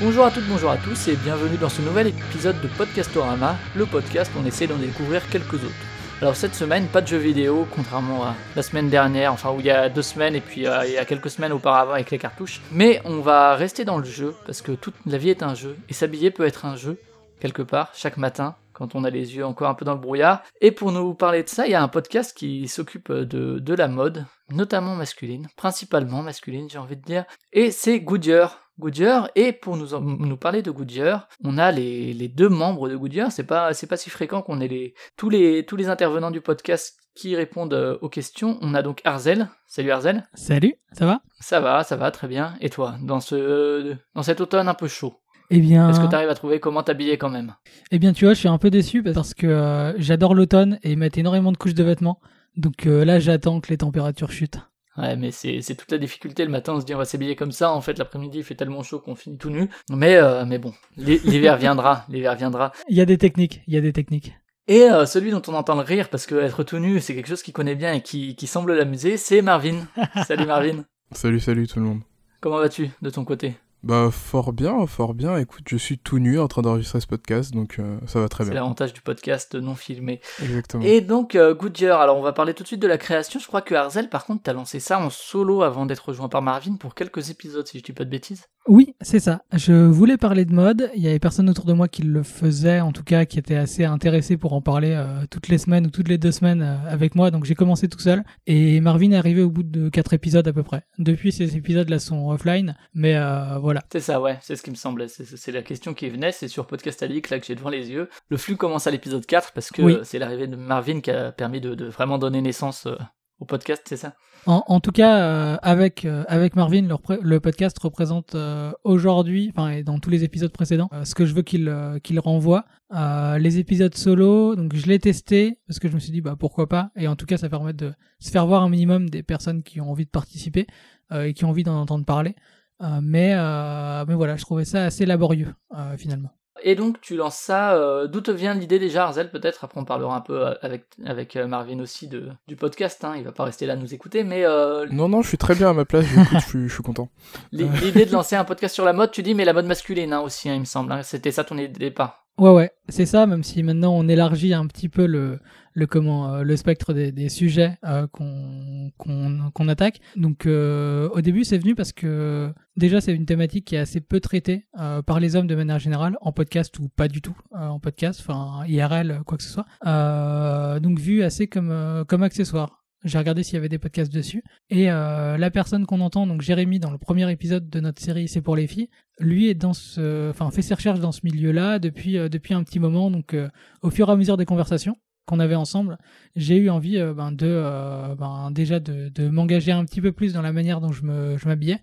[0.00, 3.84] Bonjour à toutes, bonjour à tous et bienvenue dans ce nouvel épisode de Podcastorama, le
[3.84, 5.74] podcast où on essaie d'en découvrir quelques autres.
[6.22, 9.66] Alors cette semaine, pas de jeux vidéo, contrairement à la semaine dernière, enfin où il
[9.66, 12.18] y a deux semaines et puis euh, il y a quelques semaines auparavant avec les
[12.18, 12.62] cartouches.
[12.72, 15.76] Mais on va rester dans le jeu, parce que toute la vie est un jeu,
[15.90, 16.98] et s'habiller peut être un jeu,
[17.40, 20.42] quelque part, chaque matin, quand on a les yeux encore un peu dans le brouillard.
[20.60, 23.74] Et pour nous parler de ça, il y a un podcast qui s'occupe de, de
[23.74, 28.62] la mode, notamment masculine, principalement masculine j'ai envie de dire, et c'est Goodyear.
[28.78, 32.94] Goodyear, et pour nous, nous parler de Goodyear, on a les, les deux membres de
[32.94, 36.30] Goodyear, c'est pas, c'est pas si fréquent qu'on ait les, tous, les, tous les intervenants
[36.30, 38.56] du podcast qui répondent euh, aux questions.
[38.60, 40.28] On a donc Arzel, salut Arzel.
[40.34, 41.20] Salut, ça va?
[41.40, 42.54] Ça va, ça va, très bien.
[42.60, 45.16] Et toi, dans, ce, dans cet automne un peu chaud,
[45.50, 47.54] Eh bien, est-ce que tu arrives à trouver comment t'habiller quand même?
[47.90, 50.94] Eh bien, tu vois, je suis un peu déçu parce que euh, j'adore l'automne et
[50.96, 52.20] mettre énormément de couches de vêtements.
[52.56, 54.58] Donc euh, là, j'attends que les températures chutent.
[54.98, 56.44] Ouais, mais c'est c'est toute la difficulté.
[56.44, 57.72] Le matin, on se dit on va s'habiller comme ça.
[57.72, 59.70] En fait, l'après-midi, il fait tellement chaud qu'on finit tout nu.
[59.90, 62.04] Mais, euh, mais bon, l'hi- l'hiver viendra.
[62.08, 62.72] L'hiver viendra.
[62.88, 64.34] Il y a des techniques, il y a des techniques.
[64.66, 67.28] Et euh, celui dont on entend le rire, parce que être tout nu, c'est quelque
[67.28, 69.86] chose qu'il connaît bien et qui, qui semble l'amuser, c'est Marvin.
[70.26, 70.84] Salut Marvin.
[71.12, 72.00] Salut, salut tout le monde.
[72.40, 73.54] Comment vas-tu de ton côté?
[73.84, 75.36] Bah, fort bien, fort bien.
[75.36, 78.42] Écoute, je suis tout nu en train d'enregistrer ce podcast, donc euh, ça va très
[78.44, 78.60] C'est bien.
[78.60, 80.20] l'avantage du podcast non filmé.
[80.42, 80.82] Exactement.
[80.84, 83.38] Et donc, euh, Goodyear, alors on va parler tout de suite de la création.
[83.38, 86.42] Je crois que Arzel, par contre, t'as lancé ça en solo avant d'être rejoint par
[86.42, 88.46] Marvin pour quelques épisodes, si je dis pas de bêtises.
[88.68, 89.42] Oui, c'est ça.
[89.54, 90.90] Je voulais parler de mode.
[90.94, 93.56] Il y avait personne autour de moi qui le faisait, en tout cas, qui était
[93.56, 96.76] assez intéressé pour en parler euh, toutes les semaines ou toutes les deux semaines euh,
[96.90, 97.30] avec moi.
[97.30, 98.22] Donc j'ai commencé tout seul.
[98.46, 100.82] Et Marvin est arrivé au bout de quatre épisodes à peu près.
[100.98, 102.76] Depuis, ces épisodes-là sont offline.
[102.92, 103.80] Mais euh, voilà.
[103.90, 105.08] C'est ça, ouais, c'est ce qui me semblait.
[105.08, 108.10] C'est- la question qui venait, c'est sur Podcast Addict, là, que j'ai devant les yeux.
[108.28, 109.96] Le flux commence à l'épisode 4 parce que Oui.
[110.02, 112.96] c'est l'arrivée de Marvin qui a permis de, de vraiment donner naissance euh,
[113.40, 114.14] au podcast, c'est ça?
[114.46, 119.52] En, en tout cas, euh, avec, euh, avec Marvin, le, le podcast représente euh, aujourd'hui,
[119.54, 122.18] enfin et dans tous les épisodes précédents, euh, ce que je veux qu'il euh, qu'il
[122.20, 122.64] renvoie.
[122.94, 126.36] Euh, les épisodes solo, donc je l'ai testé parce que je me suis dit bah
[126.38, 126.90] pourquoi pas.
[126.96, 129.80] Et en tout cas, ça permet de se faire voir un minimum des personnes qui
[129.80, 130.66] ont envie de participer
[131.14, 132.34] et qui ont envie d'en entendre parler.
[132.80, 135.54] Mais, mais voilà, je trouvais ça assez laborieux
[135.96, 136.30] finalement.
[136.62, 137.74] Et donc, tu lances ça.
[137.74, 140.84] euh, D'où te vient l'idée déjà, Arzel Peut-être, après on parlera un peu euh, avec,
[141.04, 143.04] avec euh, Marvin aussi de, du podcast.
[143.04, 143.14] Hein.
[143.16, 145.54] Il va pas rester là à nous écouter, mais euh, Non, non, je suis très
[145.54, 147.08] bien à ma place, je suis- je suis content.
[147.52, 150.12] l'i- l'idée de lancer un podcast sur la mode, tu dis, mais la mode masculine
[150.12, 150.92] hein, aussi, hein, il me semble.
[150.92, 151.02] hein.
[151.02, 152.24] C'était ça ton idée de départ?
[152.38, 155.40] Ouais, ouais, c'est ça, même si maintenant on élargit un petit peu le,
[155.74, 159.98] le, comment, euh, le spectre des, des sujets euh, qu'on qu'on attaque.
[160.14, 164.00] Donc euh, au début, c'est venu parce que déjà, c'est une thématique qui est assez
[164.00, 167.36] peu traitée euh, par les hommes de manière générale, en podcast ou pas du tout,
[167.56, 170.78] euh, en podcast, enfin IRL, quoi que ce soit.
[170.78, 172.84] Donc vu assez comme, comme accessoire.
[173.04, 174.42] J'ai regardé s'il y avait des podcasts dessus.
[174.70, 178.28] Et euh, la personne qu'on entend, donc Jérémy, dans le premier épisode de notre série
[178.28, 178.88] C'est pour les filles,
[179.20, 182.64] lui est dans ce, enfin fait ses recherches dans ce milieu-là depuis euh, depuis un
[182.64, 183.10] petit moment.
[183.10, 183.48] Donc euh,
[183.82, 184.96] au fur et à mesure des conversations
[185.28, 185.98] qu'on avait ensemble,
[186.34, 190.10] j'ai eu envie euh, ben, de euh, ben, déjà de, de m'engager un petit peu
[190.10, 191.80] plus dans la manière dont je me je m'habillais,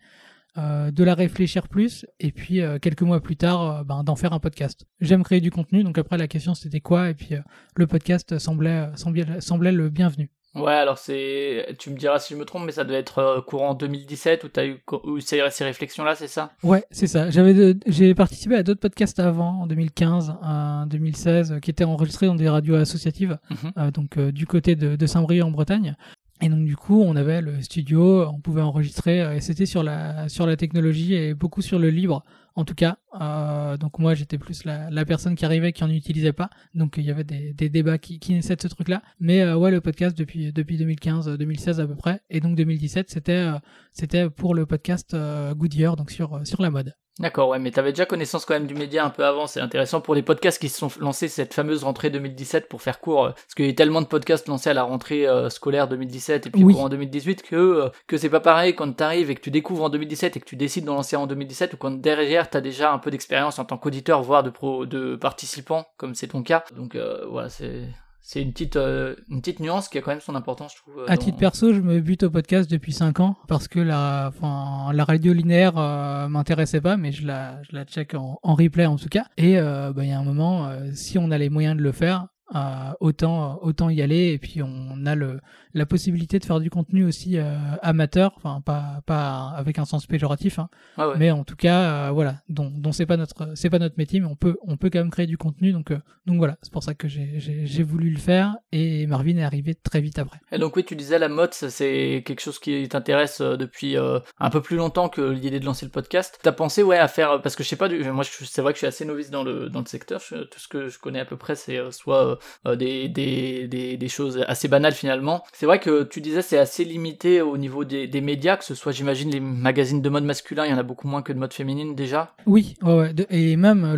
[0.58, 4.40] euh, de la réfléchir plus, et puis quelques mois plus tard, ben, d'en faire un
[4.40, 4.86] podcast.
[5.00, 7.36] J'aime créer du contenu, donc après la question c'était quoi, et puis
[7.76, 10.32] le podcast semblait semblait semblait le bienvenu.
[10.56, 11.76] Ouais, alors c'est.
[11.80, 14.48] Tu me diras si je me trompe, mais ça devait être euh, courant 2017 où
[14.48, 16.52] t'as eu où ces, ces réflexions-là, c'est ça?
[16.64, 17.30] Ouais, c'est ça.
[17.30, 21.84] J'avais de- j'ai participé à d'autres podcasts avant, en 2015, en 2016, euh, qui étaient
[21.84, 23.72] enregistrés dans des radios associatives, Mhm.
[23.78, 25.96] euh, donc euh, du côté de, de Saint-Brieuc en Bretagne.
[26.42, 30.28] Et donc du coup, on avait le studio, on pouvait enregistrer, et c'était sur la
[30.30, 32.24] sur la technologie et beaucoup sur le libre.
[32.58, 36.32] En tout cas, euh, donc moi j'étais plus la, personne qui arrivait qui en utilisait
[36.32, 39.02] pas, donc il y avait des, débats qui, qui naissaient de ce truc-là.
[39.20, 42.56] Mais euh, ouais, le podcast depuis depuis 2015, euh, 2016 à peu près, et donc
[42.56, 43.60] 2017 c'était euh,
[43.92, 46.96] c'était pour le podcast euh, Goodyear, donc sur sur la mode.
[47.18, 49.48] D'accord, ouais, mais t'avais déjà connaissance quand même du média un peu avant.
[49.48, 53.00] C'est intéressant pour les podcasts qui se sont lancés cette fameuse rentrée 2017 pour faire
[53.00, 55.50] court, euh, parce qu'il y a eu tellement de podcasts lancés à la rentrée euh,
[55.50, 56.74] scolaire 2017 et puis Oui.
[56.74, 59.90] courant 2018 que euh, que c'est pas pareil quand t'arrives et que tu découvres en
[59.90, 62.98] 2017 et que tu décides d'en lancer en 2017 ou quand derrière t'as déjà un
[62.98, 66.66] peu d'expérience en tant qu'auditeur voire de pro de participant comme c'est ton cas.
[66.76, 67.84] Donc euh, voilà, c'est
[68.28, 71.00] c'est une petite euh, une petite nuance qui a quand même son importance, je trouve.
[71.04, 73.80] euh, À dans- titre perso, je me bute au podcast depuis 5 ans parce que
[73.80, 78.40] la, enfin, la radio linéaire euh, m'intéressait pas, mais je la, je la check en,
[78.42, 79.26] en replay en tout cas.
[79.38, 81.82] Et euh, bah, il y a un moment, euh, si on a les moyens de
[81.84, 84.34] le faire, euh, autant autant y aller.
[84.34, 85.40] Et puis on a le
[85.74, 88.34] la possibilité de faire du contenu aussi euh, amateur.
[88.38, 91.16] Enfin pas pas avec un sens péjoratif hein, Ah ouais.
[91.18, 92.42] mais en tout cas euh, voilà.
[92.50, 95.00] Dont dont c'est pas notre c'est pas notre métier mais on peut on peut quand
[95.00, 95.72] même créer du contenu.
[95.72, 96.58] Donc euh, donc voilà.
[96.62, 98.56] C'est pour ça que j'ai voulu le faire.
[98.72, 100.40] Et Marvin est arrivé très vite après.
[100.52, 104.50] Et donc oui, tu disais la mode, c'est quelque chose qui t'intéresse euh, depuis un
[104.50, 106.40] peu plus longtemps que l'idée de lancer le podcast.
[106.42, 108.78] T'as pensé ouais à faire parce que je sais pas, du- moi c'est vrai que
[108.78, 110.20] je suis assez novice dans le dans le secteur.
[110.28, 112.35] Je- tout ce que je connais à peu près, c'est soit
[112.66, 115.44] des, des des des choses assez banales finalement.
[115.54, 118.76] C'est vrai que tu disais c'est assez limité au niveau des des médias, que ce
[118.76, 121.38] soit j'imagine les magazines de mode masculin, il y en a beaucoup moins que de
[121.40, 122.34] mode féminine déjà.
[122.46, 123.96] oui ouais, ouais de- et même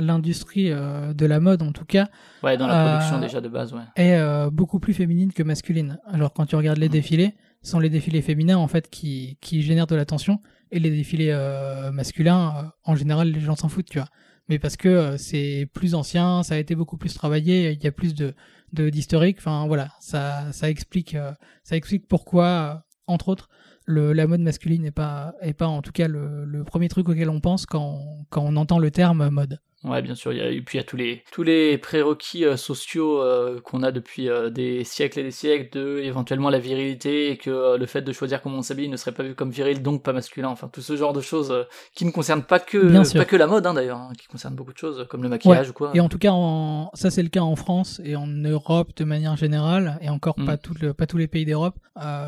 [0.00, 2.08] l'industrie euh, de la mode en tout cas
[2.42, 3.80] Ouais, dans la Euh, production déjà de base, ouais.
[3.96, 5.98] est euh, beaucoup plus féminine que masculine.
[6.06, 6.92] Alors quand tu regardes les Mm.
[6.92, 10.38] défilés, ce sont les défilés féminins en fait qui, qui génèrent de l'attention
[10.70, 14.08] et les défilés euh, masculins, euh, en général les gens s'en foutent, tu vois.
[14.48, 17.86] Mais parce que euh, c'est plus ancien, ça a été beaucoup plus travaillé, il y
[17.86, 18.34] a plus de
[18.72, 19.38] d'historique.
[19.38, 21.32] Enfin voilà, ça ça explique euh,
[21.64, 22.74] ça explique pourquoi, euh,
[23.06, 23.48] entre autres,
[23.86, 27.40] le, la mode masculine n'est pas en tout cas le, le premier truc auquel on
[27.40, 29.60] pense quand quand on entend le terme mode.
[29.84, 30.32] Ouais, bien sûr.
[30.32, 33.22] Il y a, et puis il y a tous les tous les prérequis euh, sociaux
[33.22, 37.36] euh, qu'on a depuis euh, des siècles et des siècles de éventuellement la virilité et
[37.36, 40.02] que le fait de choisir comment on s'habille ne serait pas vu comme viril, donc
[40.02, 40.48] pas masculin.
[40.48, 41.54] Enfin, tout ce genre de choses
[41.94, 44.72] qui ne concernent pas que pas que la mode hein, d'ailleurs, hein, qui concernent beaucoup
[44.72, 45.92] de choses comme le maquillage ou quoi.
[45.94, 46.90] Et en tout cas, en...
[46.94, 50.44] ça c'est le cas en France et en Europe de manière générale, et encore Mm.
[50.46, 51.76] pas, tout le- pas tous les pays d'Europe.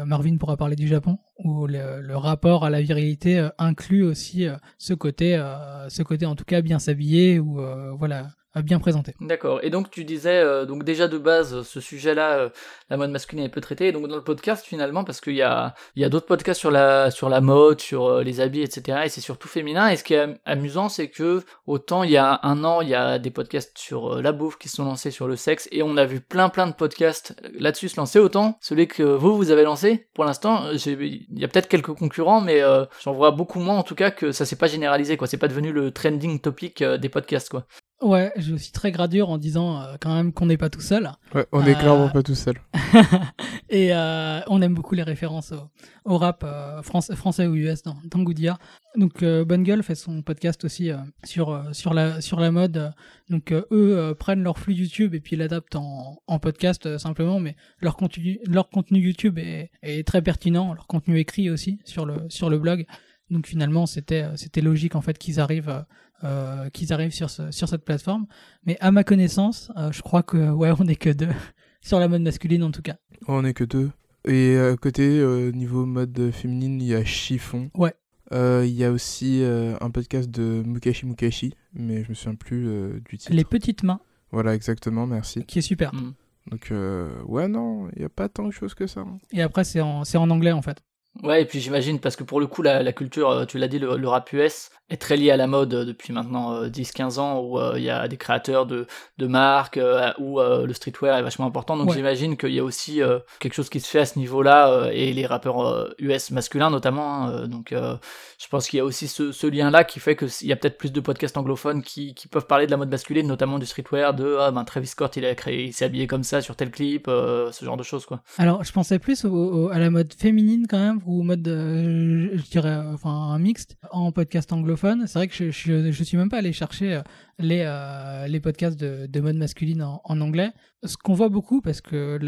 [0.06, 4.46] Marvin pourra parler du Japon, où le, le rapport à la virilité inclut aussi
[4.78, 5.40] ce côté,
[5.88, 9.14] ce côté en tout cas bien s'habiller ou euh, voilà bien présenté.
[9.20, 9.60] D'accord.
[9.62, 12.48] Et donc tu disais euh, donc déjà de base ce sujet-là, euh,
[12.90, 13.88] la mode masculine est peu traité.
[13.88, 16.58] Et donc dans le podcast finalement parce qu'il y a il y a d'autres podcasts
[16.60, 19.02] sur la sur la mode, sur euh, les habits, etc.
[19.04, 19.88] Et c'est surtout féminin.
[19.88, 22.88] Et ce qui est am- amusant, c'est que autant il y a un an il
[22.88, 25.68] y a des podcasts sur euh, la bouffe qui se sont lancés sur le sexe
[25.72, 28.18] et on a vu plein plein de podcasts là-dessus se lancer.
[28.18, 31.94] Autant celui que vous vous avez lancé pour l'instant, euh, il y a peut-être quelques
[31.94, 35.16] concurrents, mais euh, j'en vois beaucoup moins en tout cas que ça s'est pas généralisé
[35.16, 35.26] quoi.
[35.28, 37.64] C'est pas devenu le trending topic euh, des podcasts quoi.
[38.02, 41.10] Ouais, je suis très gradure en disant euh, quand même qu'on n'est pas tout seul.
[41.34, 42.54] Ouais, on est Euh, clairement pas tout seul.
[43.68, 45.70] et euh, on aime beaucoup les références au,
[46.10, 48.58] au rap euh, France- français ou US dans, dans Goodyear.
[48.96, 50.90] Donc Bonne Gueule fait son podcast aussi
[51.24, 52.92] sur, sur, la, sur la mode.
[53.28, 57.96] Donc eux prennent leur flux YouTube et puis l'adaptent en, en podcast simplement, mais leur
[57.96, 62.50] contenu, leur contenu YouTube est, est très pertinent, leur contenu écrit aussi sur le, sur
[62.50, 62.84] le blog.
[63.30, 65.84] Donc finalement c'était c'était logique en fait qu'ils arrivent
[66.24, 68.26] euh, euh, qu'ils arrivent sur ce, sur cette plateforme.
[68.64, 71.28] Mais à ma connaissance, euh, je crois que ouais on est que deux
[71.82, 72.96] sur la mode masculine en tout cas.
[73.28, 73.90] On est que deux.
[74.26, 77.70] Et à côté, euh, niveau mode féminine, il y a Chiffon.
[77.74, 77.94] Ouais.
[78.32, 82.34] Euh, Il y a aussi euh, un podcast de Mukashi Mukashi, mais je me souviens
[82.36, 83.32] plus euh, du titre.
[83.32, 84.00] Les petites mains,
[84.30, 85.44] Voilà, exactement, merci.
[85.46, 85.92] qui est super.
[85.94, 86.12] Mm.
[86.50, 89.00] Donc, euh, ouais, non, il n'y a pas tant de choses que ça.
[89.00, 89.18] hein.
[89.32, 90.78] Et après, c'est en, c'est en anglais en fait.
[91.24, 93.66] Ouais, et puis j'imagine, parce que pour le coup, la, la culture, euh, tu l'as
[93.68, 96.68] dit, le, le rap US est très lié à la mode euh, depuis maintenant euh,
[96.68, 98.86] 10-15 ans, où euh, il y a des créateurs de,
[99.18, 101.76] de marques, euh, où euh, le streetwear est vachement important.
[101.76, 101.96] Donc Ouais.
[101.96, 104.90] j'imagine qu'il y a aussi euh, quelque chose qui se fait à ce niveau-là, euh,
[104.92, 107.26] et les rappeurs euh, US masculins notamment.
[107.26, 107.96] hein, euh, donc euh,
[108.38, 110.78] je pense qu'il y a aussi ce, ce lien-là qui fait qu'il y a peut-être
[110.78, 114.14] plus de podcasts anglophones qui, qui peuvent parler de la mode masculine, notamment du streetwear,
[114.14, 116.70] de ah, ben, Travis Scott, il, a créé, il s'est habillé comme ça sur tel
[116.70, 118.22] clip, euh, ce genre de choses, quoi.
[118.38, 122.30] Alors, je pensais plus au- au- à la mode féminine quand même, ou mode, euh,
[122.34, 124.79] je dirais, euh, enfin, un mixte en podcast anglophone.
[124.80, 127.02] C'est vrai que je, je, je suis même pas allé chercher euh,
[127.38, 130.50] les, euh, les podcasts de, de mode masculine en, anglais.
[130.84, 132.18] Ce qu'on voit beaucoup, parce que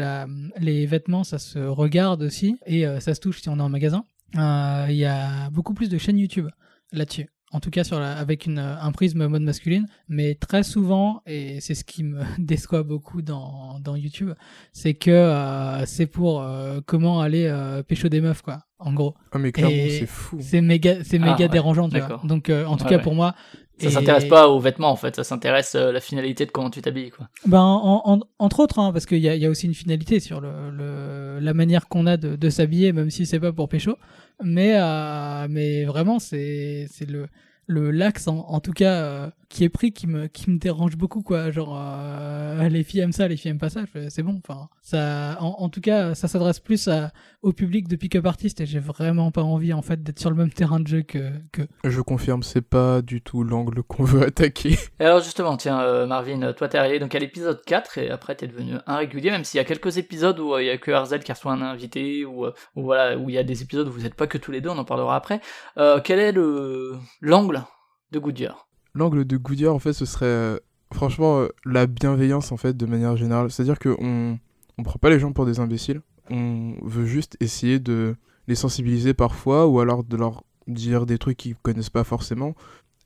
[0.59, 3.69] les vêtements, ça se regarde aussi, et euh, ça se touche si on est en
[3.69, 4.05] magasin.
[4.35, 6.47] Il y a beaucoup plus de chaînes YouTube
[6.91, 7.27] là-dessus.
[7.53, 11.61] En tout cas, sur la, avec une, un prisme mode masculine, mais très souvent, et
[11.61, 14.31] c'est ce qui me déçoit beaucoup dans, dans YouTube,
[14.71, 19.13] c'est que euh, c'est pour euh, comment aller euh, pécho des meufs, quoi, en gros.
[19.31, 20.39] Ah, mais clairement, c'est fou.
[20.41, 22.01] C'est méga, c'est Ah, méga ouais, dérangeant, tu vois.
[22.07, 22.25] d'accord.
[22.25, 23.01] Donc, euh, en tout cas, ouais.
[23.03, 23.35] pour moi.
[23.79, 26.69] Ça et- s'intéresse pas aux vêtements en fait, ça s'intéresse à la finalité de comment
[26.69, 27.27] tu t'habilles quoi.
[27.45, 30.41] Ben, en- en- entre autres, hein, parce qu'il y y a aussi une finalité sur
[30.41, 33.97] le, le- la manière qu'on a de, de s'habiller, même si c'est pas pour pécho.
[34.43, 37.27] Mais, euh, mais vraiment, c'est c'est le,
[37.65, 40.97] le l'axe, en, en tout cas, euh, qui est pris, qui me, qui me dérange
[40.97, 41.49] beaucoup, quoi.
[41.51, 43.81] Genre, euh, les filles aiment ça, les filles aiment pas ça.
[44.09, 44.39] C'est bon.
[44.47, 47.11] Enfin, ça, en, en tout cas, ça s'adresse plus à-
[47.43, 50.35] au public de pick-up artist et j'ai vraiment pas envie, en fait, d'être sur le
[50.35, 54.23] même terrain de jeu que, que Je confirme, c'est pas du tout l'angle qu'on veut
[54.23, 54.77] attaquer.
[54.99, 58.35] Et alors justement, tiens euh, Marvin, toi t'es arrivé donc à l'épisode 4 et après
[58.35, 60.77] t'es devenu un régulier, même s'il y a quelques épisodes où euh, il y a
[60.77, 63.61] que Arzel qui reçoit un invité, ou euh, où, voilà, où il y a des
[63.61, 65.41] épisodes où vous n'êtes pas que tous les deux, on en parlera après.
[65.77, 67.63] Euh, quel est le l'angle
[68.11, 68.67] de Goodyear?
[68.95, 70.25] L'angle de Goodyear, en fait, ce serait.
[70.25, 70.59] euh,
[70.93, 74.39] franchement, euh, la bienveillance, en fait, de manière générale, c'est-à-dire qu'on
[74.77, 78.15] on prend pas les gens pour des imbéciles, on veut juste essayer de
[78.47, 82.55] les sensibiliser parfois, ou alors de leur dire des trucs qu'ils connaissent pas forcément.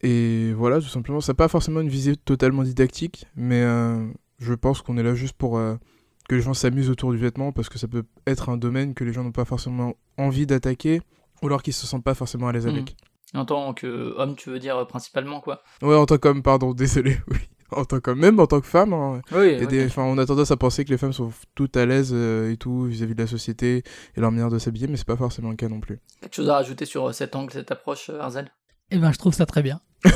[0.01, 4.07] Et voilà, tout simplement, ça n'a pas forcément une visée totalement didactique, mais euh,
[4.39, 5.75] je pense qu'on est là juste pour euh,
[6.29, 9.03] que les gens s'amusent autour du vêtement, parce que ça peut être un domaine que
[9.03, 11.01] les gens n'ont pas forcément envie d'attaquer,
[11.41, 12.73] ou alors qu'ils se sentent pas forcément à l'aise Mhm.
[12.73, 12.95] avec.
[13.33, 17.17] En tant qu'homme, tu veux dire euh, principalement quoi Ouais, en tant qu'homme, pardon, désolé,
[17.29, 17.37] oui.
[17.71, 20.25] En tant qu'homme, même en tant que femme, hein, Oui, a des- enfin, on a
[20.25, 23.21] tendance à penser que les femmes sont toutes à l'aise euh, et tout vis-à-vis de
[23.21, 23.83] la société
[24.15, 25.99] et leur manière de s'habiller, mais c'est pas forcément le cas non plus.
[26.21, 28.49] Quelque chose à rajouter sur euh, cet angle, cette approche, euh, Arzel?
[28.91, 29.81] Eh ben, je trouve ça très bien.
[30.05, 30.11] Euh,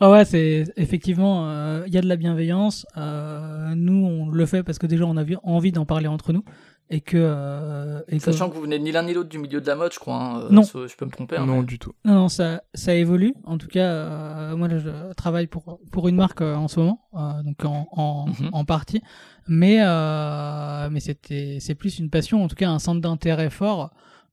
[0.00, 2.86] ah ouais, c'est effectivement, euh, il y a de la bienveillance.
[2.96, 6.32] Euh, nous, on le fait parce que déjà, on a vi- envie d'en parler entre
[6.32, 6.44] nous
[6.90, 7.16] et que.
[7.16, 9.92] euh, et Sachant que vous venez ni l'un ni l'autre du milieu de la mode,
[9.94, 10.16] je crois.
[10.20, 10.64] hein, Non.
[10.64, 11.36] ça, Je peux me tromper.
[11.38, 11.92] hein, non, mais- du tout.
[12.04, 13.34] Non, non, ça, ça évolue.
[13.44, 17.06] En tout cas, euh, moi, je travaille pour, pour une marque euh, en ce moment,
[17.14, 18.50] euh, donc en, en, Mhm.
[18.52, 19.00] en partie.
[19.48, 23.90] Mais, euh, mais c'était, c'est plus une passion, en tout cas un centre d'intérêt fort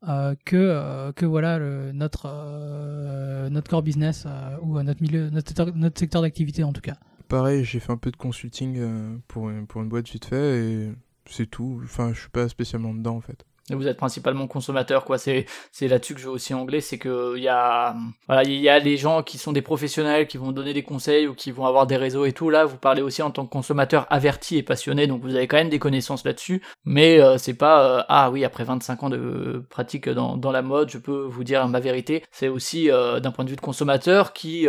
[0.07, 4.25] euh, que, euh, que voilà, le, notre, euh, notre core business
[4.61, 6.95] ou notre, milieu, notre secteur, notre secteur d'activité en tout cas.
[7.27, 10.91] Pareil, j'ai fait un peu de consulting pour, une- pour une boîte vite fait et
[11.29, 11.81] c'est tout.
[11.83, 13.45] Enfin, je suis pas spécialement dedans en fait.
[13.69, 15.17] Vous êtes principalement consommateur, quoi.
[15.17, 17.95] C'est c'est là-dessus que je veux aussi angler, c'est que il y a
[18.27, 21.27] voilà, il y a les gens qui sont des professionnels qui vont donner des conseils
[21.27, 22.49] ou qui vont avoir des réseaux et tout.
[22.49, 25.57] Là, vous parlez aussi en tant que consommateur averti et passionné, donc vous avez quand
[25.57, 26.61] même des connaissances là-dessus.
[26.85, 30.61] Mais euh, c'est pas euh, ah oui après 25 ans de pratique dans dans la
[30.61, 32.23] mode, je peux vous dire ma vérité.
[32.31, 34.67] C'est aussi euh, d'un point de vue de consommateur qui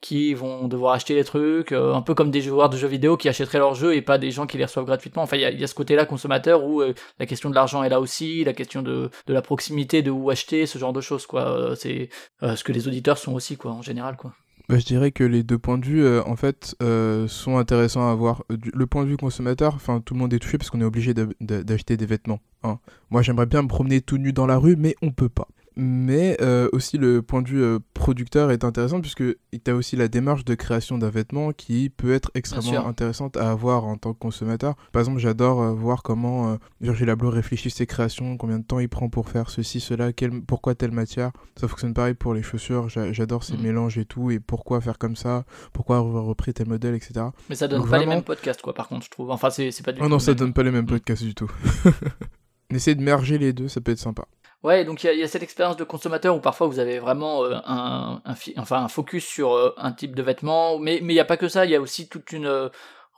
[0.00, 3.28] qui vont devoir acheter les trucs, un peu comme des joueurs de jeux vidéo qui
[3.28, 5.22] achèteraient leurs jeux et pas des gens qui les reçoivent gratuitement.
[5.22, 6.82] Enfin, il y a, ce côté-là consommateur où
[7.18, 10.30] la question de l'argent est là aussi, la question de, de la proximité, de où
[10.30, 11.42] acheter, ce genre de choses, quoi.
[11.56, 12.08] Euh, C'est
[12.42, 14.32] euh, ce que les auditeurs sont aussi, quoi, en général, quoi.
[14.68, 16.76] Bah, je dirais que les deux points de vue, euh, en fait,
[17.28, 18.44] sont intéressants à avoir.
[18.48, 21.14] Le point de vue consommateur, enfin, tout le monde est touché parce qu'on est obligé
[21.14, 22.40] d'a- d'a- d'acheter des vêtements.
[22.62, 22.78] hein.
[23.10, 25.48] Moi, j'aimerais bien me promener tout nu dans la rue, mais on peut pas.
[25.76, 29.96] Mais euh, aussi le point de vue euh, producteur est intéressant puisque tu as aussi
[29.96, 34.12] la démarche de création d'un vêtement qui peut être extrêmement intéressante à avoir en tant
[34.12, 34.74] que consommateur.
[34.92, 38.88] Par exemple, j'adore euh, voir comment Virgil Abloh réfléchit ses créations, combien de temps il
[38.88, 40.10] prend pour faire ceci, cela,
[40.46, 41.30] pourquoi telle matière.
[41.56, 43.62] Ça fonctionne pareil pour les chaussures, j'a- j'adore ces Mhm.
[43.62, 47.26] mélanges et tout, et pourquoi faire comme ça, pourquoi avoir repris tel modèle, etc.
[47.48, 49.30] Mais ça donne Donc pas les mêmes podcasts, quoi, par contre, je trouve.
[49.30, 50.88] Enfin, c'est pas du Oh tout non, ça donne pas les mêmes Mhm.
[50.90, 51.50] podcasts du tout.
[52.70, 54.24] On essaie de merger les deux, ça peut être sympa.
[54.62, 56.78] Ouais, donc il y, a- il y a cette expérience de consommateur où parfois vous
[56.78, 60.78] avez vraiment euh, un, un, fi- enfin, un focus sur euh, un type de vêtement,
[60.78, 62.68] mais mais il n'y a pas que ça, il y a aussi toute une euh,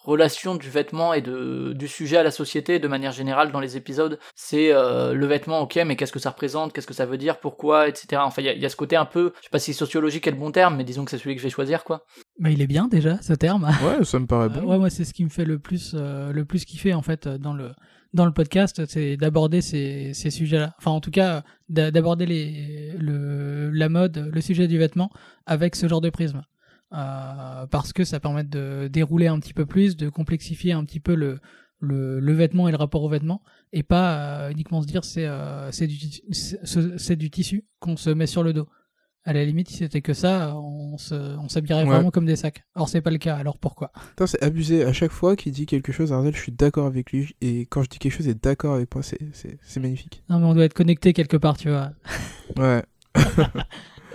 [0.05, 3.77] relation du vêtement et de, du sujet à la société de manière générale dans les
[3.79, 4.19] épisodes.
[4.35, 7.39] C'est euh, le vêtement, ok, mais qu'est-ce que ça représente, qu'est-ce que ça veut dire,
[7.41, 8.23] pourquoi, etc.
[8.25, 9.73] Enfin, il y a, il y a ce côté un peu, je sais pas si
[9.73, 12.05] sociologique est le bon terme, mais disons que c'est celui que je vais choisir, quoi.
[12.39, 13.65] Mais il est bien déjà, ce terme.
[13.83, 14.69] Ouais, ça me paraît Euh, bon.
[14.71, 17.27] ouais, moi, c'est ce qui me fait le plus, euh, le plus kiffer en fait
[17.27, 17.71] dans le
[18.15, 20.75] dans le podcast, c'est d'aborder ces, sujets-là.
[20.79, 22.27] Enfin, en tout cas, d'a- d'aborder
[22.99, 25.11] le la mode, le sujet du vêtement
[25.47, 26.43] avec ce genre de prisme,
[26.93, 31.01] Euh, parce que ça permet de dérouler un petit peu plus, de complexifier un petit
[31.01, 33.43] peu le vêtement et le rapport au vêtement,
[33.73, 38.45] et pas euh, uniquement se dire c'est euh, du du tissu qu'on se met sur
[38.45, 38.69] le dos.
[39.27, 41.89] À la limite, si c'était que ça, on se- on s'habillerait Ouais.
[41.89, 42.63] vraiment comme des sacs.
[42.75, 43.37] Or, c'est pas le cas.
[43.37, 43.91] Alors pourquoi?
[44.27, 44.85] C'est abusé.
[44.85, 47.35] À chaque fois qu'il dit quelque chose, Arzel, je suis d'accord avec lui.
[47.41, 49.03] Et quand je dis quelque chose, il est d'accord avec moi.
[49.03, 50.23] C'est, c'est, c'est magnifique.
[50.29, 51.93] Non, mais on doit être connecté quelque part, tu vois.
[52.59, 52.83] Ouais.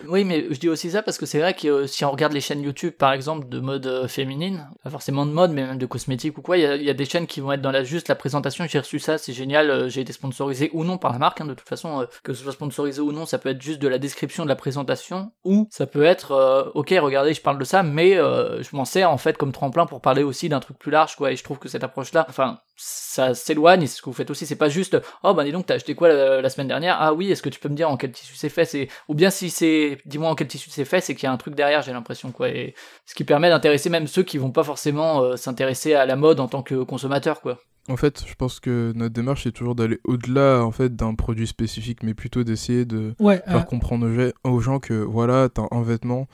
[0.09, 2.33] Oui, mais je dis aussi ça parce que c'est vrai que euh, si on regarde
[2.33, 5.77] les chaînes YouTube, par exemple, de mode euh, féminine, pas forcément de mode, mais même
[5.77, 8.07] de cosmétique ou quoi, il y a, des chaînes qui vont être dans la juste
[8.07, 8.65] la présentation.
[8.67, 9.69] J'ai reçu ça, c'est génial.
[9.69, 11.41] euh, J'ai été sponsorisé ou non par la marque.
[11.41, 13.87] hein, de toute façon, que ce soit sponsorisé ou non, ça peut être juste de
[13.87, 17.83] la description de la présentation, ou ça peut être, ok, regardez, je parle de ça,
[17.83, 21.15] mais je m'en sers en fait comme tremplin pour parler aussi d'un truc plus large,
[21.15, 21.31] quoi.
[21.31, 23.85] Et je trouve que cette approche-là, enfin, ça s'éloigne.
[23.87, 24.45] Ce que vous faites aussi.
[24.45, 26.97] C'est pas juste, oh bah dis donc, t'as acheté quoi la, la semaine dernière?
[26.99, 28.65] Ah oui, est-ce que tu peux me dire en quel tissu c'est fait?
[28.65, 31.31] C'est ou bien si c'est, dis-moi en quel tissu c'est fait, c'est qu'il y a
[31.31, 31.81] un truc derrière.
[31.81, 32.49] J'ai l'impression quoi.
[32.49, 32.75] Et
[33.05, 36.39] ce qui permet d'intéresser même ceux qui vont pas forcément euh, s'intéresser à la mode
[36.39, 37.59] en tant que consommateur, quoi.
[37.89, 41.47] En fait, je pense que notre démarche, c'est toujours d'aller au-delà en fait, d'un produit
[41.47, 44.07] spécifique, mais plutôt d'essayer de Ouais, faire euh, comprendre
[44.43, 46.27] aux gens- que voilà, t'as un vêtement,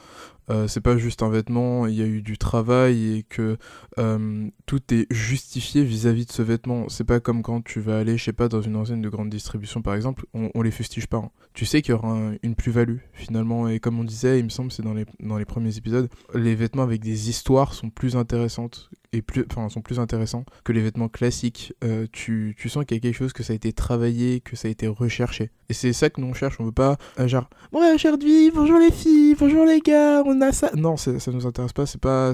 [0.49, 3.57] euh, c'est pas juste un vêtement, il y a eu du travail et que
[3.97, 6.89] euh, tout est justifié vis-à-vis de ce vêtement.
[6.89, 9.29] C'est pas comme quand tu vas aller, je sais pas, dans une enseigne de grande
[9.29, 11.17] distribution par exemple, on, on les fustige pas.
[11.17, 11.31] hein.
[11.53, 14.49] Tu sais qu'il y aura un- une plus-value finalement, et comme on disait, il me
[14.49, 18.15] semble, c'est dans les, dans les premiers épisodes, les vêtements avec des histoires sont plus
[18.17, 18.89] intéressantes
[19.21, 21.73] plus, enfin, sont plus intéressants que les vêtements classiques.
[21.83, 24.55] Euh, tu, tu sens qu'il y a quelque chose que ça a été travaillé, que
[24.55, 25.51] ça a été recherché.
[25.69, 26.59] Et c'est ça que nous on cherche.
[26.59, 30.51] On veut pas euh, genre ouais aujourd'hui bonjour les filles, bonjour les gars, on a
[30.51, 30.71] ça.
[30.75, 31.85] Non, ça nous intéresse pas.
[31.85, 32.33] C'est pas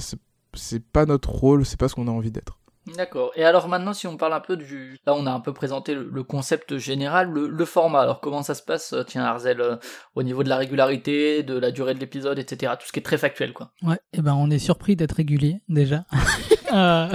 [0.54, 2.61] c'est pas notre rôle, c'est pas ce qu'on a envie d'être.
[2.96, 3.32] D'accord.
[3.36, 4.98] Et alors maintenant, si on parle un peu du...
[5.06, 8.02] Là, on a un peu présenté le, concept général, le, format.
[8.02, 9.78] Alors comment ça se passe, euh, tiens, Arzel, euh,
[10.16, 12.74] au niveau de la régularité, de la durée de l'épisode, etc.
[12.80, 13.72] Tout ce qui est très factuel, quoi.
[13.82, 16.06] Ouais, et eh ben on est surpris d'être régulier, déjà.
[16.74, 17.10] euh,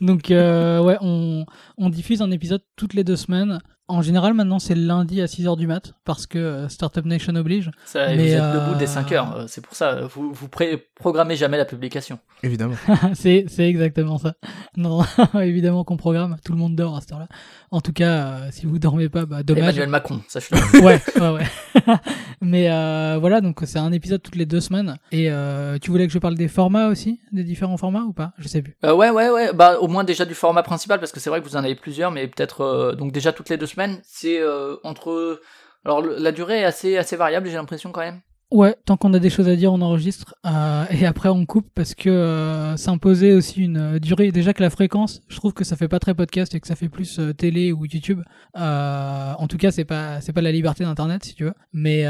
[0.00, 1.44] donc, ouais, on,
[1.78, 3.60] on diffuse un épisode toutes les deux semaines.
[3.90, 7.34] En général, maintenant, c'est le lundi à 6h du mat, parce que euh, Startup Nation
[7.34, 7.70] oblige.
[7.84, 10.02] Ça, Mais, vous êtes euh, debout dès 5 heures, euh, c'est pour ça.
[10.14, 12.20] Vous, vous pré- programmez jamais la publication.
[12.42, 12.76] Évidemment.
[13.14, 14.34] c'est, c'est exactement ça.
[14.76, 15.02] Non,
[15.40, 17.26] évidemment qu'on programme, tout le monde dort à cette heure-là.
[17.72, 19.64] En tout cas, euh, si vous dormez pas, bah dommage.
[19.64, 20.58] Emmanuel Macron, sache-le.
[20.84, 21.94] ouais, ouais, ouais.
[22.40, 24.96] Mais euh, voilà, donc c'est un épisode toutes les deux semaines.
[25.12, 28.32] Et euh, tu voulais que je parle des formats aussi, des différents formats ou pas?
[28.38, 28.76] Je sais plus.
[28.84, 29.52] Euh, ouais, ouais, ouais.
[29.52, 31.74] Bah, au moins déjà du format principal, parce que c'est vrai que vous en avez
[31.74, 33.79] plusieurs, mais peut-être euh, donc déjà toutes les deux semaines.
[34.04, 35.40] C'est euh, entre.
[35.84, 38.20] Alors la durée est assez assez variable, j'ai l'impression quand même.
[38.50, 41.68] Ouais, tant qu'on a des choses à dire, on enregistre euh, et après on coupe
[41.72, 44.32] parce que euh, s'imposer aussi une euh, durée.
[44.32, 46.74] Déjà que la fréquence, je trouve que ça fait pas très podcast et que ça
[46.74, 48.22] fait plus euh, télé ou YouTube.
[48.56, 51.54] Euh, en tout cas, c'est pas c'est pas la liberté d'internet si tu veux.
[51.72, 52.04] Mais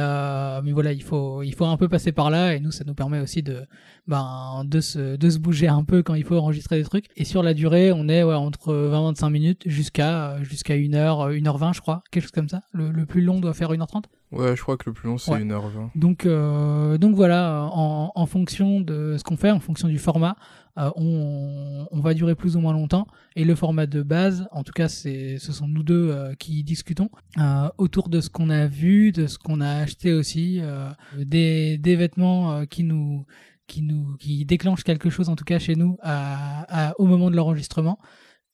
[0.65, 2.95] mais voilà, il faut il faut un peu passer par là et nous ça nous
[2.95, 3.67] permet aussi de
[4.07, 7.07] ben de se de se bouger un peu quand il faut enregistrer des trucs.
[7.17, 11.35] Et sur la durée, on est ouais, entre 20-25 minutes jusqu'à jusqu'à 1 heure, euh,
[11.35, 12.63] 1h20 je crois, quelque chose comme ça.
[12.73, 14.05] Le, le plus long doit faire 1h30.
[14.33, 15.41] Ouais, je crois que le plus long, c'est Ouais.
[15.45, 15.91] 1h20.
[15.97, 20.37] Donc, euh, donc voilà, en, en fonction de ce qu'on fait, en fonction du format,
[20.79, 23.07] euh, on, on va durer plus ou moins longtemps.
[23.35, 26.63] Et le format de base, en tout cas, c'est, ce sont nous deux euh, qui
[26.63, 30.89] discutons euh, autour de ce qu'on a vu, de ce qu'on a acheté aussi, euh,
[31.19, 33.25] des, des vêtements euh, qui nous
[33.67, 37.31] qui nous qui déclenchent quelque chose en tout cas chez nous à, à- au moment
[37.31, 37.99] de l'enregistrement.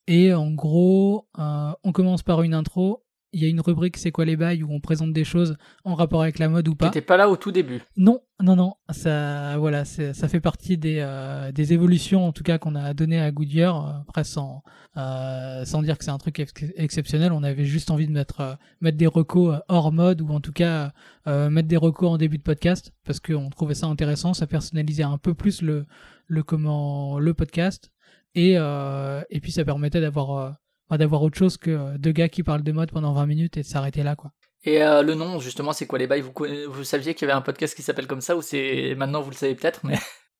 [0.07, 3.03] Et en gros, euh, on commence par une intro.
[3.37, 5.93] Il y a une rubrique C'est quoi les bails où on présente des choses en
[5.93, 6.87] rapport avec la mode ou pas.
[6.89, 7.81] T'étais pas là au tout début.
[7.95, 12.57] Non, non, non, ça, voilà, ça fait partie des, euh, des évolutions en tout cas
[12.57, 14.01] qu'on a donné à Goodyear.
[14.01, 14.63] Après, sans,
[14.97, 18.41] euh, sans dire que c'est un truc ex- exceptionnel, on avait juste envie de mettre,
[18.41, 20.91] euh, mettre des recos hors mode ou en tout cas
[21.27, 25.19] mettre des recos en début de podcast parce qu'on trouvait ça intéressant, ça personnalisait un
[25.19, 25.85] peu plus le,
[26.25, 27.91] le comment, le podcast
[28.33, 30.55] et euh, et puis ça permettait d'avoir
[30.91, 33.61] d'avoir autre chose que euh, deux gars qui parlent de mode pendant 20 minutes et
[33.61, 34.31] de s'arrêter là quoi.
[34.63, 36.21] Et euh, le nom, justement, c'est quoi les bails?
[36.21, 36.33] Vous,
[36.69, 39.29] vous saviez qu'il y avait un podcast qui s'appelle comme ça ou c'est maintenant vous
[39.31, 39.97] le savez peut-être, mais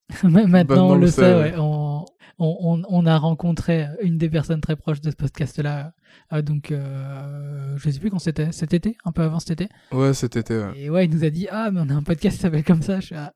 [0.23, 1.53] Maintenant, Maintenant, on on le sait, sait, ouais.
[1.57, 2.05] On,
[2.39, 5.93] on, on- on a rencontré une des personnes très proches de ce podcast-là.
[6.33, 8.51] Euh, donc, euh, je sais plus quand c'était.
[8.51, 10.71] Cet été Un peu avant cet été Ouais, cet été, ouais.
[10.75, 12.81] Et ouais, il nous a dit Ah, mais on a un podcast qui s'appelle comme
[12.81, 12.99] ça.
[12.99, 13.33] Je suis, ah.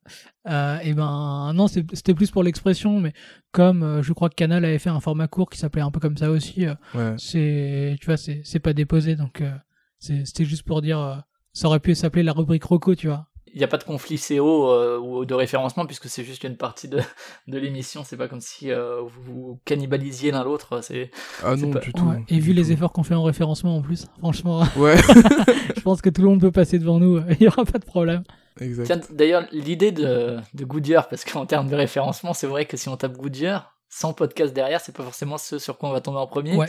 [0.47, 3.13] Euh, et ben, non, c'était plus pour l'expression, mais
[3.51, 5.99] comme euh, je crois que Canal avait fait un format court qui s'appelait un peu
[5.99, 7.13] comme ça aussi, euh, ouais.
[7.17, 9.15] c'est, tu vois, c'est c'est pas déposé.
[9.15, 9.51] Donc, euh,
[9.99, 10.99] c'était juste pour dire.
[10.99, 11.15] euh,
[11.53, 13.27] ça aurait pu s'appeler la rubrique Roco, tu vois.
[13.53, 16.57] Il n'y a pas de conflit CO euh, ou de référencement puisque c'est juste une
[16.57, 16.99] partie de,
[17.47, 18.03] de l'émission.
[18.05, 20.81] C'est pas comme si euh, vous vous cannibalisiez l'un l'autre.
[20.81, 21.11] C'est
[21.43, 22.05] Ah non, pas- du tout.
[22.05, 22.23] Ouais.
[22.29, 22.71] Et vu les tout.
[22.71, 24.63] efforts qu'on fait en référencement en plus, franchement.
[24.77, 24.95] Ouais,
[25.75, 27.85] je pense que tout le monde peut passer devant nous, il n'y aura pas de
[27.85, 28.23] problème.
[28.59, 28.85] exact.
[28.85, 32.87] Tiens, d'ailleurs, l'idée de, de Goodyear, parce qu'en termes de référencement, c'est vrai que si
[32.89, 36.19] on tape Goodyear, sans podcast derrière, c'est pas forcément ce sur quoi on va tomber
[36.19, 36.55] en premier.
[36.55, 36.67] Ouais.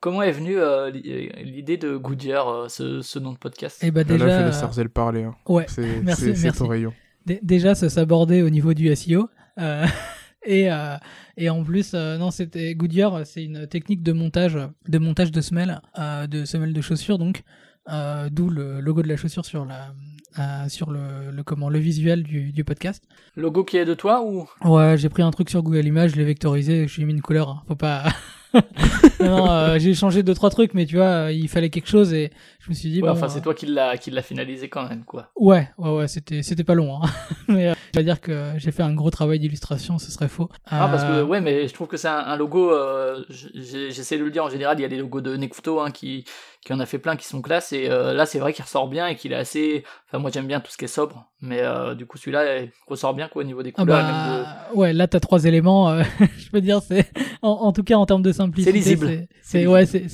[0.00, 3.82] Comment est venue euh, l'i- l'idée de Goodyear, euh, ce, ce nom de podcast?
[3.82, 5.24] Et bah Là, déjà, là, je laisse Arzel parler.
[5.24, 5.34] hein.
[5.48, 6.58] ouais, C'est Merci, c'est- merci.
[6.58, 6.92] ton rayon.
[7.26, 9.28] dé- déjà ça s'abordait au niveau du SEO.
[9.58, 9.84] euh,
[10.46, 10.94] et, euh,
[11.36, 14.56] et en plus, euh, non, c'était Goodyear, c'est une technique de montage,
[14.88, 17.42] de montage de semelles, euh, de semelles de chaussures, donc
[17.90, 19.94] euh, d'où le logo de la chaussure sur la,
[20.38, 23.02] euh, sur le, le comment, le visuel du, du podcast.
[23.34, 24.46] Logo qui est de toi ou?
[24.64, 27.14] Ouais, j'ai pris un truc sur Google Images, je l'ai vectorisé, je lui ai mis
[27.14, 27.48] une couleur.
[27.48, 28.04] hein, Faut pas.
[29.20, 32.12] non, euh, j'ai changé deux trois trucs, mais tu vois, euh, il fallait quelque chose
[32.14, 32.30] et
[32.60, 33.14] je me suis dit Ouais, bon.
[33.14, 35.30] Enfin, euh, c'est toi qui l'a qui l'a finalisé quand même, quoi.
[35.36, 36.96] Ouais, ouais, ouais, c'était c'était pas long.
[37.02, 37.08] Hein.
[37.48, 40.48] mais euh, je vais dire que j'ai fait un gros travail d'illustration, ce serait faux.
[40.66, 44.18] Ah, parce que, Euh, ouais, mais je trouve que c'est un, un logo, euh, j'essaie
[44.18, 46.24] de le dire en général, il y a les logos de Nekuto hein, qui,
[46.64, 48.88] qui en a fait plein qui sont classe, et euh, là, c'est vrai qu'il ressort
[48.88, 49.84] bien et qu'il est assez.
[50.08, 52.70] Enfin, moi, j'aime bien tout ce qui est sobre, mais euh, du coup, celui-là il
[52.86, 53.98] ressort bien, quoi, au niveau des Ah couleurs.
[53.98, 55.88] de- bah, ouais, là t'as trois éléments.
[55.90, 56.02] euh,
[56.38, 57.06] je peux dire, c'est
[57.42, 59.28] en, en tout cas en termes de simplicité, C'est lisible.
[59.42, 60.08] C'est ouais, c'est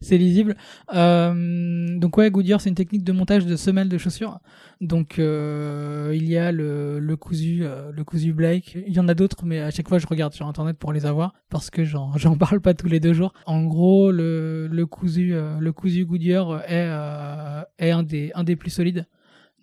[0.00, 0.56] c'est li- c'est lisible.
[0.94, 4.40] Euh, donc ouais, Goodyear, c'est une technique de montage de semelles de chaussures.
[4.80, 8.76] Donc euh, il y a le, le cousu, euh, le cousu Blake.
[8.86, 11.06] Il y en a d'autres, mais à chaque fois je regarde sur internet pour les
[11.06, 13.32] avoir parce que j'en j'en parle pas tous les deux jours.
[13.46, 18.44] En gros, le le cousu, euh, le cousu Goodyear est euh, est un des un
[18.44, 19.06] des plus solides.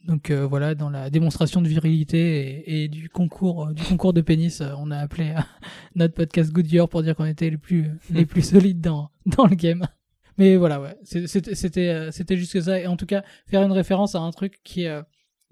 [0.06, 4.12] Donc euh, voilà, dans la démonstration de virilité et, et du concours euh, du concours
[4.12, 5.34] de pénis, euh, on a appelé
[5.96, 9.56] notre podcast Goodyear pour dire qu'on était les plus les plus solides dans dans le
[9.56, 9.86] game.
[10.38, 12.80] Mais voilà, ouais, c'était c'était euh, juste ça.
[12.80, 15.04] Et en tout cas, faire une référence à un truc qui est euh,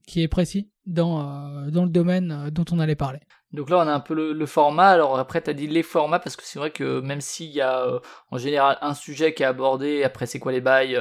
[0.07, 3.19] qui est précis dans euh, dans le domaine dont on allait parler.
[3.51, 4.87] Donc là, on a un peu le, format.
[4.87, 7.85] Alors après, t'as dit les formats parce que c'est vrai que même s'il y a
[8.31, 10.97] en général un sujet qui est abordé, après c'est quoi les bails,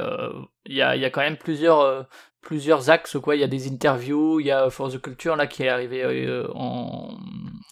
[0.65, 2.07] il y, a, y a quand même plusieurs
[2.41, 3.17] plusieurs axes.
[3.21, 5.69] Quoi, il y a des interviews, il y a For the Culture là qui est
[5.69, 7.17] arrivé euh, en,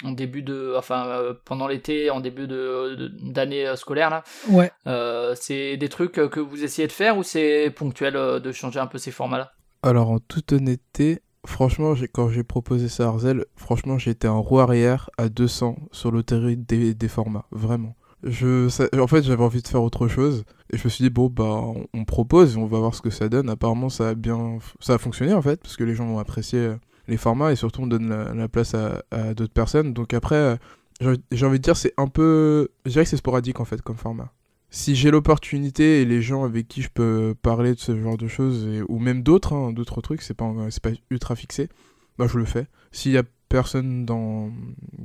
[0.03, 4.23] en début de, enfin euh, pendant l'été, en début de d'année euh, scolaire là.
[4.49, 4.71] Ouais.
[4.88, 8.79] Euh, c'est des trucs que vous essayez de faire ou c'est ponctuel euh, de changer
[8.79, 9.51] un peu ces formats là.
[9.82, 14.27] Alors, en toute honnêteté, franchement, j'ai- quand j'ai proposé ça à Arzel, franchement, j'ai été
[14.27, 17.95] en roue arrière à 200 sur l'autorité des, des formats, vraiment.
[18.23, 18.67] Je,
[18.99, 21.62] en fait, j'avais envie de faire autre chose, et je me suis dit, bon, bah,
[21.93, 23.49] on, propose, on va voir ce que ça donne.
[23.49, 26.60] Apparemment, ça a bien, ça a fonctionné, en fait, parce que les gens ont apprécié
[26.60, 26.75] euh,
[27.08, 29.93] les formats, et surtout, on donne la, la place à, d'autres personnes.
[29.93, 30.58] Donc après,
[31.01, 33.82] euh, j'ai envie de dire, c'est un peu, je dirais que c'est sporadique, en fait,
[33.82, 34.34] comme format
[34.71, 38.27] si j'ai l'opportunité et les gens avec qui je peux parler de ce genre de
[38.27, 40.53] choses, ou même d'autres, hein, d'autres trucs, c'est pas,
[40.84, 41.69] pas ultra fixé,
[42.17, 42.67] bah je le fais.
[42.91, 44.51] S'il y a personne dans...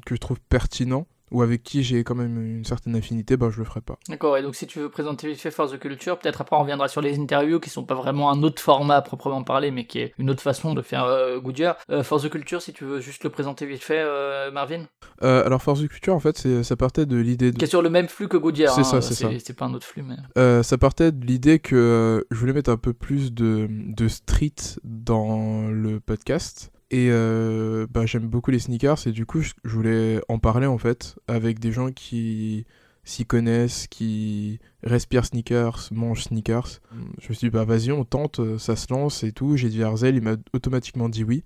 [0.05, 3.59] que je trouve pertinent, ou avec qui j'ai quand même une certaine affinité, bah je
[3.59, 3.99] le ferai pas.
[4.09, 6.61] D'accord, et donc si tu veux présenter vite fait Force the Culture, peut-être après on
[6.61, 9.85] reviendra sur les interviews qui sont pas vraiment un autre format à proprement parler, mais
[9.85, 11.77] qui est une autre façon de faire euh, Goodyear.
[11.90, 14.85] Euh, Force the Culture, si tu veux juste le présenter vite fait, euh, Marvin
[15.25, 17.59] Euh, alors Force du Culture, en fait, ça partait de l'idée de...
[17.59, 18.73] Qui est sur le même flux que Goodyear.
[18.73, 19.29] C'est hein, ça, c'est ça.
[19.44, 20.62] C'est pas un autre flux, mais.
[20.62, 25.68] Ça partait de l'idée que je voulais mettre un peu plus de, de street dans
[25.68, 26.70] le podcast.
[26.95, 30.79] Et euh, bah, j'aime beaucoup les sneakers et du coup je, voulais en parler en
[30.79, 32.67] fait avec des gens qui
[33.03, 36.81] s'y connaissent, qui respirent sneakers, mangent sneakers.
[37.21, 39.57] Je me suis dit bah vas-y on tente, euh, ça se lance et tout.
[39.57, 41.43] J'ai dit à Arzel, il m'a automatiquement dit oui.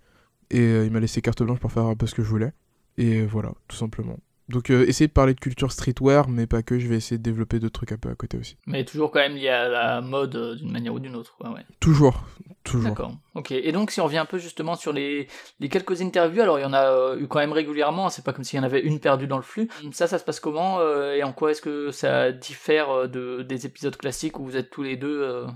[0.51, 2.53] Et euh, il m'a laissé carte blanche pour faire un peu ce que je voulais.
[2.99, 4.19] Et voilà, tout simplement.
[4.49, 7.23] Donc euh, essayer de parler de culture streetwear, mais pas que, je vais essayer de
[7.23, 8.57] développer d'autres trucs un peu à côté aussi.
[8.67, 11.65] Mais toujours quand même lié à la mode euh, d'une manière ou d'une autre, ouais.
[11.81, 12.25] Toujours,
[12.65, 12.89] toujours.
[12.89, 13.13] D'accord.
[13.35, 13.53] Ok.
[13.53, 15.29] Et donc, si on revient un peu justement sur les,
[15.61, 18.09] les quelques interviews, alors il y en a euh, eu quand même régulièrement.
[18.09, 19.69] C'est pas comme s'il y en avait une perdue dans le flux.
[19.93, 23.67] Ça, ça se passe comment euh, et en quoi est-ce que ça diffère de des
[23.67, 25.47] épisodes classiques où vous êtes tous les deux,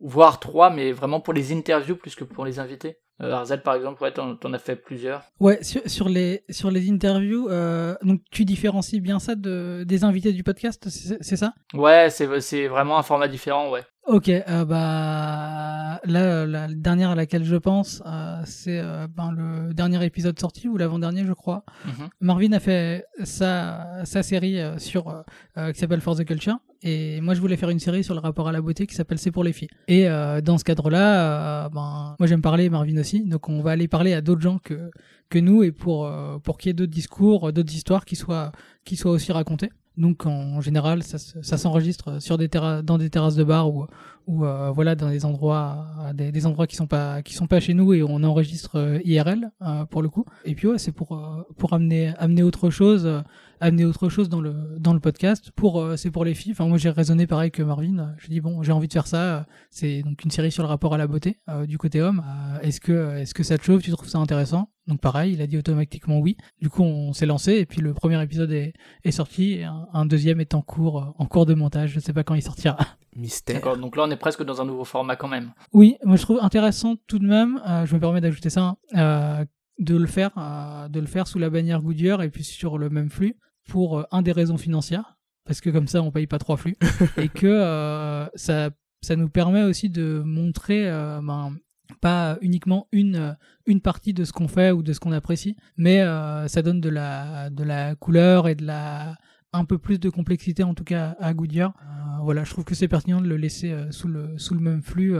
[0.00, 2.98] voire trois, mais vraiment pour les interviews plus que pour les invités?
[3.22, 5.22] Euh, Arzel, par exemple, ouais, t'en, as fait plusieurs.
[5.38, 10.02] Ouais, sur, sur les sur les interviews, euh, donc tu différencies bien ça de des
[10.02, 11.54] invités du podcast, c'est c'est ça?
[11.74, 13.82] Ouais, c'est c'est vraiment un format différent, ouais.
[14.06, 19.72] Ok, euh, bah là la dernière à laquelle je pense, euh, c'est euh, ben, le
[19.72, 21.64] dernier épisode sorti ou l'avant-dernier, je crois.
[21.86, 22.08] Mhm.
[22.20, 25.24] Marvin a fait sa sa série sur
[25.56, 28.46] qui s'appelle For the Culture et moi je voulais faire une série sur le rapport
[28.46, 29.70] à la beauté qui s'appelle C'est pour les filles.
[29.88, 33.88] Et euh, dans ce cadre-là, ben moi j'aime parler, Marvin aussi, donc on va aller
[33.88, 34.90] parler à d'autres gens que
[35.30, 36.12] que nous et pour
[36.42, 38.52] pour qu'il y ait d'autres discours, d'autres histoires qui soient
[38.84, 39.70] qui soient aussi racontées.
[39.96, 43.86] Donc en général, ça, se- ça s'enregistre sur des dans des terrasses de bar ou
[44.26, 47.60] ou euh, voilà dans des endroits des, des endroits qui sont pas qui sont pas
[47.60, 50.24] chez nous et on enregistre euh, IRL euh, pour le coup.
[50.44, 53.20] Et puis ouais, c'est pour euh, pour amener amener autre chose, euh,
[53.60, 55.50] amener autre chose dans le dans le podcast.
[55.52, 56.52] Pour euh, c'est pour les filles.
[56.52, 58.14] Enfin moi j'ai raisonné pareil que Marvin.
[58.18, 59.46] J'ai dit bon j'ai envie de faire ça.
[59.70, 62.22] C'est donc une série sur le rapport à la beauté euh, du côté homme.
[62.26, 63.82] Euh, est-ce que est-ce que ça te chauffe?
[63.82, 64.70] Tu trouves ça intéressant?
[64.86, 66.36] Donc pareil, il a dit automatiquement oui.
[66.60, 69.52] Du coup on s'est lancé et puis le premier épisode est, est sorti.
[69.52, 71.90] Et un, un deuxième est en cours en cours de montage.
[71.90, 72.76] Je sais pas quand il sortira.
[73.16, 73.54] Mystère.
[73.54, 73.76] D'accord.
[73.76, 75.52] Donc là, on est presque dans un nouveau format quand même.
[75.72, 78.76] Oui, moi je trouve intéressant tout de même, euh, je me permets d'ajouter ça, hein,
[78.96, 79.44] euh,
[79.78, 82.90] de le faire, euh, de le faire sous la bannière Goodyear et puis sur le
[82.90, 83.34] même flux
[83.68, 86.76] pour euh, un des raisons financières, parce que comme ça on paye pas trois flux,
[87.16, 88.70] et que euh, ça,
[89.02, 90.84] ça nous permet aussi de montrer
[91.22, 91.56] ben,
[92.00, 96.02] pas uniquement une, une partie de ce qu'on fait ou de ce qu'on apprécie, mais
[96.48, 99.16] ça donne de la, de la couleur et de la
[99.52, 101.74] un peu plus de complexité en tout cas à Goodyear.
[102.22, 105.16] Voilà, je trouve que c'est pertinent de le laisser sous, le, sous le même flux.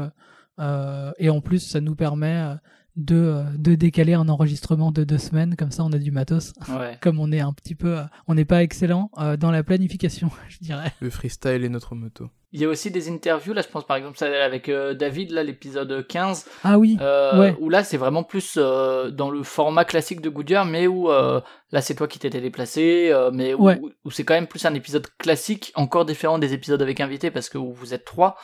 [0.59, 2.57] euh, et en plus, ça nous permet
[2.97, 5.57] de, euh, de décaler un enregistrement de deux semaines.
[5.57, 6.53] Comme ça, on a du matos.
[6.69, 6.97] Ouais.
[7.03, 10.31] Comme on est un petit peu, euh, on n'est pas excellent euh, dans la planification,
[10.49, 10.93] je dirais.
[11.01, 12.31] Le freestyle est notre moto.
[12.57, 15.33] Il y a aussi des interviews, là je pense par exemple celle avec euh, David,
[15.33, 17.57] là l'épisode 15, Ah oui, euh, Ouais.
[17.59, 21.41] où là c'est vraiment plus euh, dans le format classique de Goodyear, mais où euh,
[21.73, 23.81] là c'est toi qui t'étais déplacé, euh, mais où, Ouais.
[24.05, 27.49] où c'est quand même plus un épisode classique, encore différent des épisodes avec invités, parce
[27.49, 28.37] que où vous êtes trois,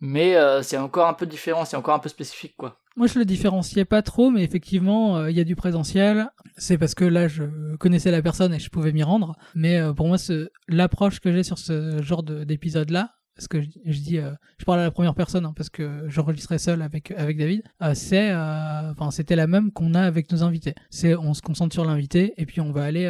[0.00, 2.78] mais euh, c'est encore un peu différent, c'est encore un peu spécifique quoi.
[2.96, 6.28] Moi, je le différenciais pas trop, mais effectivement, euh, il y a du présentiel.
[6.56, 7.44] C'est parce que là, je
[7.76, 9.36] connaissais la personne et je pouvais m'y rendre.
[9.54, 10.16] Mais euh, pour moi,
[10.68, 14.80] l'approche que j'ai sur ce genre de- d'épisode-là, parce que je, dis, euh, je parle
[14.80, 17.64] à la première personne hein, parce que j'enregistrais seul avec avec David.
[17.92, 20.74] c'est, enfin, c'était la même qu'on a avec nos invités.
[20.88, 23.06] C'est, on se concentre sur l'invité et puis on va aller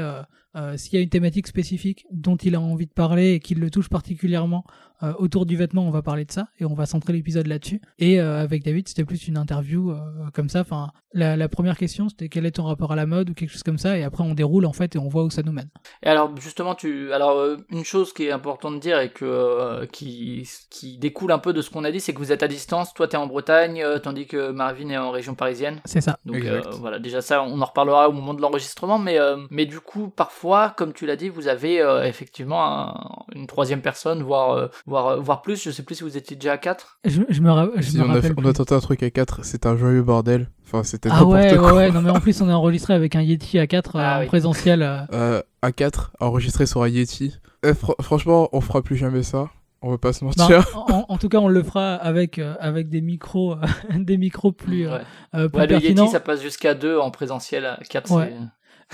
[0.56, 3.54] euh, s'il y a une thématique spécifique dont il a envie de parler et qui
[3.54, 4.64] le touche particulièrement
[5.02, 7.82] euh, autour du vêtement, on va parler de ça et on va centrer l'épisode là-dessus.
[7.98, 9.98] Et euh, avec David, c'était plus une interview euh,
[10.32, 10.60] comme ça.
[10.60, 13.50] Enfin, la, la première question, c'était quel est ton rapport à la mode ou quelque
[13.50, 15.52] chose comme ça, et après on déroule en fait et on voit où ça nous
[15.52, 15.68] mène.
[16.02, 19.24] Et alors justement, tu, alors euh, une chose qui est importante de dire et que
[19.26, 22.42] euh, qui qui découle un peu de ce qu'on a dit, c'est que vous êtes
[22.42, 22.94] à distance.
[22.94, 25.80] Toi, t'es en Bretagne, euh, tandis que Marvin est en région parisienne.
[25.84, 26.18] C'est ça.
[26.24, 26.68] Donc Exact.
[26.68, 29.80] euh, voilà, déjà ça, on en reparlera au moment de l'enregistrement, mais euh, mais du
[29.80, 30.45] coup, parfois,
[30.76, 32.94] comme tu l'as dit, vous avez euh, effectivement un-
[33.34, 35.62] une troisième personne, voire euh, voire euh, voire plus.
[35.62, 36.98] Je sais plus si vous étiez déjà à quatre.
[37.04, 38.34] Je, je me, ra- je Si me on a, rappelle.
[38.34, 40.48] fait- on a tenté un truc à 4, c'était un joyeux bordel.
[40.64, 41.74] Enfin, c'était Ah n'importe ouais, ouais, quoi.
[41.74, 44.20] ouais, non mais en plus on est enregistré avec un Yeti à 4 Ah en
[44.20, 44.26] oui.
[44.26, 44.82] présentiel.
[45.62, 47.36] à 4, enregistré sur un Yeti.
[47.64, 49.48] Eh, fr- franchement, on fera plus jamais ça.
[49.82, 50.66] On va pas se bah, mentir.
[50.74, 53.56] en, en tout cas, on le fera avec euh, avec des micros, euh,
[53.98, 55.00] des micros plus, ouais.
[55.34, 55.78] euh, plus Ouais, le.
[55.78, 57.66] Yeti, ça passe jusqu'à deux en présentiel.
[57.66, 58.32] À quatre, Ouais.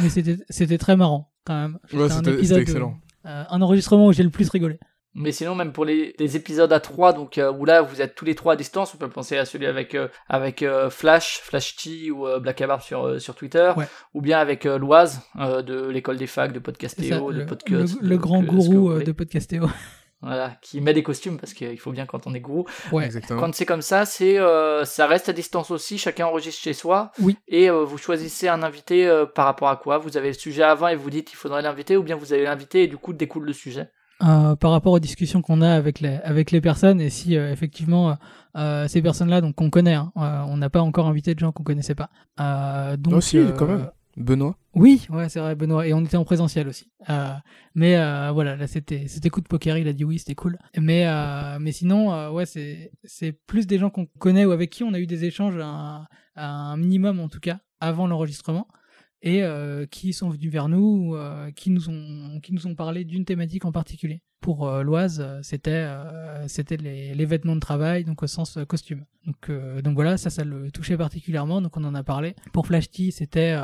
[0.00, 1.78] Mais c'était c'était très marrant quand même.
[1.92, 2.94] Ouais, c'était- excellent.
[3.26, 4.78] euh, un enregistrement où j'ai le plus rigolé.
[5.14, 8.14] Mais sinon, même pour les, les épisodes à 3, donc euh, où là vous êtes
[8.14, 11.40] tous les trois à distance, on peut penser à celui avec euh, avec euh, Flash,
[11.42, 13.85] Flash T ou euh, Black Abarb sur euh, sur Twitter, Ouais.
[14.14, 17.94] ou bien avec euh, Loise euh, de l'école des facs de Podcastéo, de le, podcast,
[18.00, 19.66] le- le de- grand gourou de Podcastéo.
[20.23, 22.65] Voilà, qui met des costumes parce qu'il faut bien quand on est gourou.
[22.93, 23.05] Ouais.
[23.05, 23.41] Exactement.
[23.41, 27.11] Quand c'est comme ça, c'est euh, ça reste à distance aussi, chacun enregistre chez soi.
[27.21, 27.37] Oui.
[27.49, 29.99] Et euh, vous choisissez un invité euh, par rapport à quoi?
[29.99, 32.45] Vous avez le sujet avant et vous dites il faudrait l'inviter, ou bien vous avez
[32.45, 33.91] l'invité et du coup découle le sujet?
[34.23, 37.51] Euh, par rapport aux discussions qu'on a avec les avec les personnes et si euh,
[37.51, 38.17] effectivement
[38.87, 41.65] ces personnes-là donc qu'on connaît, hein, euh, on n'a pas encore invité de gens qu'on
[41.65, 42.11] connaissait pas.
[42.39, 43.91] Euh, donc Oh, si, euh, quand même.
[44.16, 44.57] Benoît?
[44.75, 45.87] Oui, ouais, c'est vrai, Benoît.
[45.87, 46.90] Et on était en présentiel aussi.
[47.09, 47.33] Euh,
[47.75, 49.77] mais euh, voilà, là, c'était, c'était coup de poker.
[49.79, 50.59] Il a dit oui, c'était cool.
[50.79, 52.92] Mais, euh, mais sinon, ouais, c'est,
[53.46, 55.59] plus des gens qu'on connaît ou avec qui on a eu des échanges
[56.37, 58.68] un minimum, en tout cas, avant l'enregistrement.
[59.25, 62.75] Et euh, qui sont venus vers nous, ou, euh, qui nous ont, qui nous ont
[62.75, 64.21] parlé d'une thématique en particulier.
[64.41, 69.05] Pour euh, l'Oise, c'était, euh, c'était les, les vêtements de travail, donc au sens costume.
[69.25, 69.53] Donc,
[69.85, 72.35] donc voilà, ça, ça le touchait particulièrement, donc on en a parlé.
[72.53, 73.57] Pour Flash T, c'était,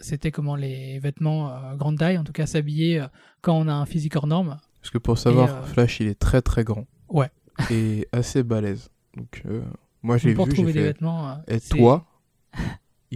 [0.00, 3.04] c'était comment les vêtements grande taille, en tout cas s'habiller
[3.40, 4.58] quand on a un physique hors norme.
[4.80, 6.86] Parce que pour savoir, Flash, il est très très grand.
[7.08, 7.30] Ouais.
[7.72, 8.90] Et assez balèze.
[9.16, 9.42] Donc,
[10.04, 10.84] moi, j'ai vu, j'ai trouver des fait.
[10.84, 11.38] vêtements.
[11.48, 12.06] Et toi,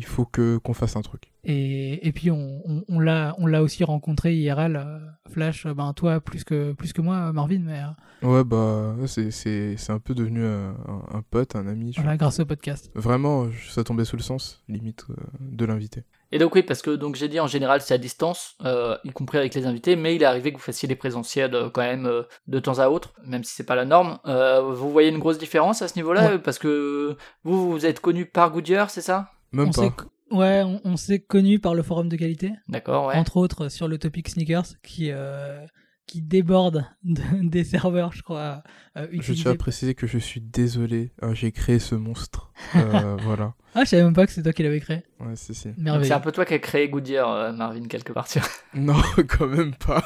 [0.00, 1.24] il faut que qu'on fasse un truc.
[1.44, 4.82] Et, et puis on, on, on l'a, on l'a aussi rencontré IRL,
[5.30, 9.76] Flash, ben toi plus que, plus que moi, Marvin, mais euh, Ouais, bah, c'est- c'est
[9.76, 11.92] c'est un peu devenu euh, un, un pote, un ami.
[11.96, 12.90] voilà, grâce au podcast.
[12.94, 16.04] Vraiment, ça tombait sous le sens, limite, euh, de l'invité.
[16.32, 19.10] Et donc oui, parce que donc j'ai dit en général c'est à distance, euh, y
[19.10, 21.80] compris avec les invités, mais il est arrivé que vous fassiez des présentiels euh, quand
[21.82, 24.18] même euh, de temps à autre, même si c'est pas la norme.
[24.26, 26.38] Euh, vous voyez une grosse différence à ce niveau-là, Ouais.
[26.38, 29.30] parce que vous vous êtes connu par Goodyear, c'est ça?
[29.52, 29.82] Même on pas.
[29.82, 29.92] s'est,
[30.36, 33.14] ouais, on, on s'est connus par le forum de qualité, D'accord, ouais.
[33.16, 35.64] entre autres sur le topic sneakers, qui, euh,
[36.06, 38.62] qui déborde de- des serveurs, je crois,
[38.96, 42.52] euh, Je tiens à préciser que je suis désolé, hein, j'ai créé ce monstre.
[42.76, 43.54] Euh, voilà.
[43.74, 45.02] Ah, je savais même pas que c'est toi qui l'avais créé.
[45.20, 45.68] Ouais, si, si.
[46.02, 48.26] C'est un peu toi qui as créé Goodyear, euh, Marvin, quelque part.
[48.74, 50.02] Non, quand même pas.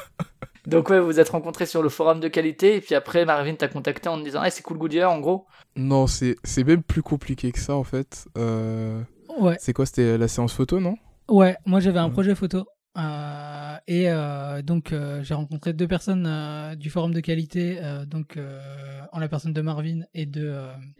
[0.67, 3.53] Donc ouais, vous vous êtes rencontrés sur le forum de qualité, et puis après Marvin
[3.53, 5.45] t'a contacté en te disant, ah c'est cool Goodyear en gros.
[5.75, 8.25] Non, c'est c'est même plus compliqué que ça, en fait.
[8.37, 8.99] Euh,
[9.39, 9.57] Ouais.
[9.59, 10.95] C'est quoi C'était la séance photo, non?
[11.29, 12.65] Ouais, moi j'avais un projet photo.
[12.97, 18.37] euh, et euh, donc euh, j'ai rencontré deux personnes du forum de qualité, donc
[19.11, 20.55] en la personne de Marvin et de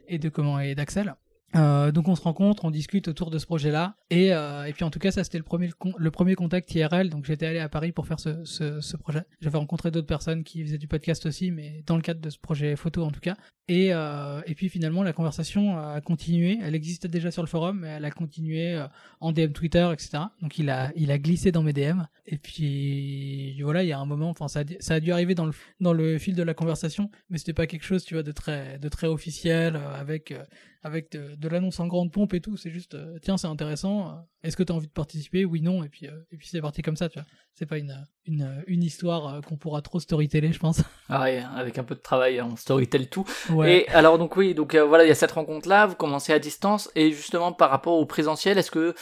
[0.07, 1.15] et de comment et d'Axel.
[1.53, 4.99] Donc on se rencontre, on discute autour de ce projet-là, et, et puis en tout
[4.99, 7.09] cas ça c'était le premier le premier contact IRL.
[7.09, 9.23] Donc j'étais allé à Paris pour faire ce, ce, ce projet.
[9.39, 12.39] J'avais rencontré d'autres personnes qui faisaient du podcast aussi, mais dans le cadre de ce
[12.39, 13.35] projet photo en tout cas.
[13.67, 16.59] Et, euh, et puis finalement la conversation a continué.
[16.61, 18.87] Elle existait déjà sur le forum, mais elle a continué euh,
[19.21, 20.25] en DM Twitter, etc.
[20.41, 22.01] Donc il a, il a glissé dans mes DM.
[22.27, 25.33] Et puis voilà, il y a un moment, enfin ça, a ça a dû arriver
[25.33, 28.23] dans le, dans le fil de la conversation, mais c'était pas quelque chose, tu vois,
[28.23, 30.43] de très, de très officiel, euh, avec, euh,
[30.83, 32.57] avec de, de l'annonce en grande pompe et tout.
[32.57, 34.27] C'est juste, tiens, c'est intéressant.
[34.43, 35.43] Est-ce que tu as envie de participer?
[35.43, 35.83] Oui, non.
[35.83, 37.27] Et puis, et puis c'est parti comme ça, tu vois.
[37.55, 40.81] C'est pas une, une, une histoire euh, qu'on pourra trop storyteller, je pense.
[41.09, 43.25] Ah ouais, avec un peu de travail, on storytell tout.
[43.51, 43.81] Ouais.
[43.81, 46.33] Et alors donc oui, donc euh, voilà, il y a cette rencontre là, vous commencez
[46.33, 48.95] à distance et justement par rapport au présentiel, est-ce que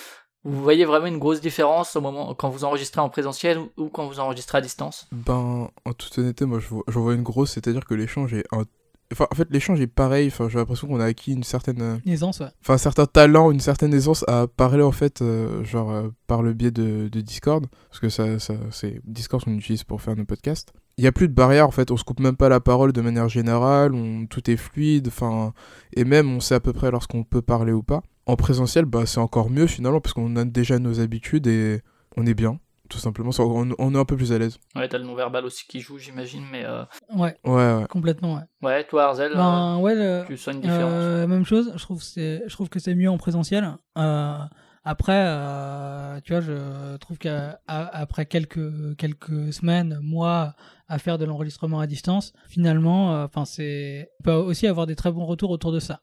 [0.44, 3.90] vous voyez vraiment une grosse différence au moment quand vous enregistrez en présentiel ou, ou
[3.90, 5.08] quand vous enregistrez à distance?
[5.14, 8.44] Ben, en toute honnêteté, moi, je vois, je vois une grosse, c'est-à-dire que l'échange est...
[8.52, 8.66] un-
[9.14, 10.28] Enfin, en fait, l'échange est pareil.
[10.28, 11.82] Enfin, j'ai l'impression qu'on a acquis une certaine...
[11.82, 12.48] euh, Aisance, ouais.
[12.62, 16.42] enfin un certain talent, une certaine aisance à parler en fait, euh, genre euh, par
[16.42, 20.16] le biais de, de Discord, parce que ça, ça c'est Discord qu'on utilise pour faire
[20.16, 20.74] nos podcasts.
[20.98, 22.92] Il y a plus de barrière en fait, on se coupe même pas la parole
[22.92, 25.54] de manière générale, on, tout est fluide, enfin
[25.96, 28.02] et même on sait à peu près lorsqu'on peut parler ou pas.
[28.26, 31.82] En présentiel, bah c'est encore mieux finalement parce qu'on a déjà nos habitudes et
[32.18, 32.60] on est bien.
[32.90, 33.32] Tout simplement.
[33.40, 34.58] On, on est un peu plus à l'aise.
[34.76, 36.84] Ouais, t'as le non-verbal aussi qui joue, j'imagine, mais euh,
[37.16, 37.86] Ouais, Ouais, ouais.
[37.90, 38.42] complètement, ouais.
[38.62, 41.82] ouais, toi, Arzel, euh, Ben, ouais, le- tu sens une différence Euh, même chose, je
[41.84, 43.78] trouve, que c'est- je trouve que c'est mieux en présentiel.
[43.98, 44.38] Euh,
[44.84, 50.56] après, euh, tu vois, je trouve qu'après quelques, quelques semaines, mois
[50.90, 54.96] à faire de l'enregistrement à distance, finalement, euh, enfin, c'est, on peut aussi avoir des
[54.96, 56.02] très bons retours autour de ça.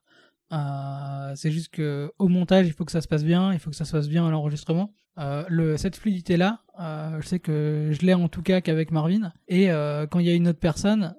[0.53, 3.71] Euh, c'est juste que au montage, il faut que ça se passe bien, il faut
[3.71, 4.93] que ça se passe bien à l'enregistrement.
[5.19, 9.33] Euh, le, cette fluidité-là, euh, je sais que je l'ai en tout cas qu'avec Marvin.
[9.49, 11.15] Et euh, quand il y a une autre personne,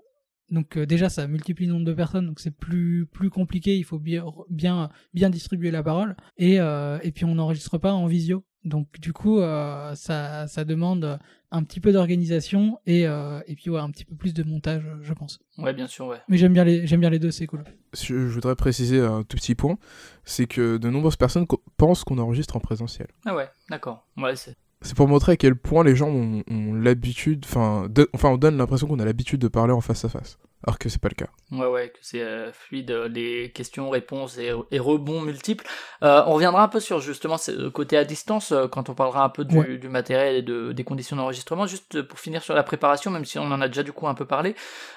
[0.49, 3.77] donc euh, déjà ça multiplie le nombre de personnes, donc c'est plus plus compliqué.
[3.77, 6.15] Il faut bien bien bien distribuer la parole.
[6.37, 8.43] Et euh, et puis on n'enregistre pas en visio.
[8.63, 11.19] Donc du coup ça ça demande
[11.51, 14.83] un petit peu d'organisation et euh, et puis ouais un petit peu plus de montage,
[15.01, 15.39] je pense.
[15.57, 16.17] Ouais, bien sûr, ouais.
[16.29, 17.63] Mais j'aime bien les j'aime bien les deux, c'est cool.
[17.93, 19.77] Je je voudrais préciser un tout petit point,
[20.23, 23.07] c'est que de nombreuses personnes co- pensent qu'on enregistre en présentiel.
[23.25, 24.07] Ah ouais, d'accord.
[24.17, 24.55] Ouais, c'est...
[24.83, 28.57] C'est pour montrer à quel point les gens ont, ont l'habitude, enfin, enfin, on donne
[28.57, 31.15] l'impression qu'on a l'habitude de parler en face à face, alors que c'est pas le
[31.15, 31.29] cas.
[31.51, 35.65] Ouais, ouais, que c'est euh, fluide, euh, les questions, réponses et, et rebonds multiples.
[36.03, 39.23] Euh, on reviendra un peu sur justement ce côté à distance euh, quand on parlera
[39.23, 39.77] un peu du, Ouais.
[39.77, 41.65] du matériel et de, des conditions d'enregistrement.
[41.67, 44.13] Juste pour finir sur la préparation, même si on en a déjà du coup un
[44.13, 44.55] peu parlé,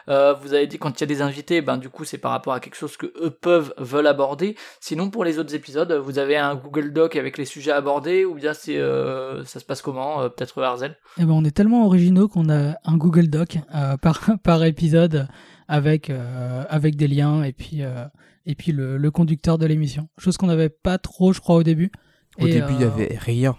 [0.09, 2.31] euh, vous avez dit quand il y a des invités, ben du coup c'est par
[2.31, 4.57] rapport à quelque chose que eux peuvent, veulent aborder.
[4.81, 8.35] Sinon pour les autres épisodes, vous avez un Google Doc avec les sujets abordés ou
[8.35, 10.97] bien c'est euh, ça se passe comment Euh, Peut-être Arzel?
[11.19, 15.27] Eh ben, on est tellement originaux qu'on a un Google Doc euh, par, par épisode
[15.69, 18.05] avec, euh, avec des liens et puis, euh,
[18.47, 20.09] et puis le, le conducteur de l'émission.
[20.19, 21.91] Chose qu'on n'avait pas trop, je crois, au début.
[22.39, 23.55] Au Et, début, il y euh, avait rien.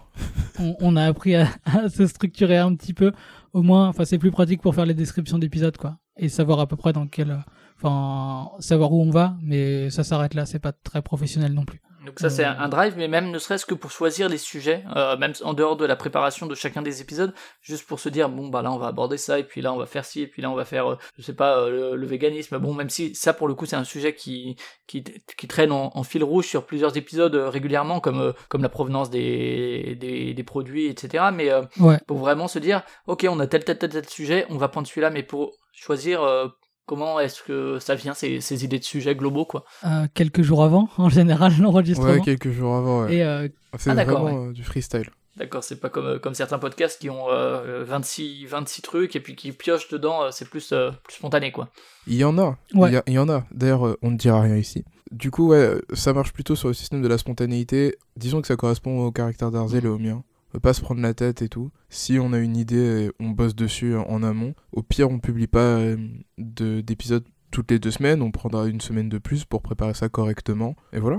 [0.60, 3.12] on, on a appris à, à se structurer un petit peu.
[3.54, 5.98] Au moins, enfin, c'est plus pratique pour faire les descriptions d'épisodes, quoi.
[6.18, 7.38] Et savoir à peu près dans quel.
[7.78, 11.82] Enfin, savoir où on va, mais ça s'arrête là, c'est pas très professionnel non plus.
[12.06, 12.50] Donc ça c'est Euh.
[12.52, 15.54] un un drive, mais même ne serait-ce que pour choisir les sujets, euh, même en
[15.54, 18.72] dehors de la préparation de chacun des épisodes, juste pour se dire bon bah là
[18.72, 20.56] on va aborder ça et puis là on va faire ci et puis là on
[20.56, 22.58] va faire euh, je sais pas euh, le, le véganisme.
[22.60, 24.56] Bon même si ça pour le coup c'est un sujet qui
[24.88, 25.04] qui,
[25.38, 28.70] qui traîne en, en fil rouge sur plusieurs épisodes euh, régulièrement comme euh, comme la
[28.70, 31.26] provenance des des, des produits etc.
[31.34, 31.98] Mais euh, Ouais.
[32.08, 34.88] pour vraiment se dire ok on a tel tel tel tel sujet, on va prendre
[34.88, 36.48] celui-là, mais pour choisir euh,
[36.86, 39.66] comment est-ce que ça vient ces, ces idées de sujets globaux quoi.
[39.86, 42.12] Euh, quelques jours avant, en général, l'enregistrement.
[42.14, 43.16] Ouais, quelques jours avant, ouais.
[43.16, 45.10] Et euh, C'est Ah, d'accord, vraiment euh, du freestyle.
[45.38, 49.20] D'accord, c'est pas comme, euh, comme certains podcasts qui ont euh, 26, 26 trucs et
[49.20, 51.68] puis qui piochent dedans, c'est plus, euh, plus spontané quoi.
[52.08, 52.90] Il y en a, Ouais.
[52.90, 53.44] il, y a- il y en a.
[53.52, 54.86] D'ailleurs, on ne dira rien ici.
[55.12, 57.98] Du coup, ouais, ça marche plutôt sur le système de la spontanéité.
[58.16, 60.24] Disons que ça correspond au caractère d'Arzel et au mien.
[60.62, 61.72] Pas se prendre la tête et tout.
[61.90, 64.54] Si on a une idée, on bosse dessus en amont.
[64.72, 65.98] Au pire, on publie pas euh,
[66.38, 68.22] de- d'épisodes toutes les deux semaines.
[68.22, 70.76] On prendra une semaine de plus pour préparer ça correctement.
[70.94, 71.18] Et voilà.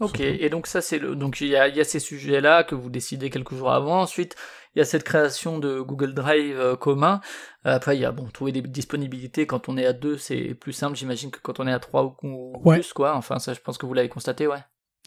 [0.00, 0.22] Ok, Surtout.
[0.22, 2.74] et donc ça c'est le, donc il y a, il y a ces sujets-là que
[2.74, 4.00] vous décidez quelques jours avant.
[4.00, 4.34] Ensuite,
[4.74, 7.20] il y a cette création de Google Drive euh, commun.
[7.64, 9.46] Euh, Après, il y a bon trouver des disponibilités.
[9.46, 12.04] Quand on est à deux, c'est plus simple, j'imagine, que quand on est à trois
[12.04, 12.74] ou, ou Ouais.
[12.80, 13.14] plus quoi.
[13.16, 14.58] Enfin, ça, je pense que vous l'avez constaté, ouais.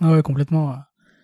[0.02, 0.78] ah ouais, complètement.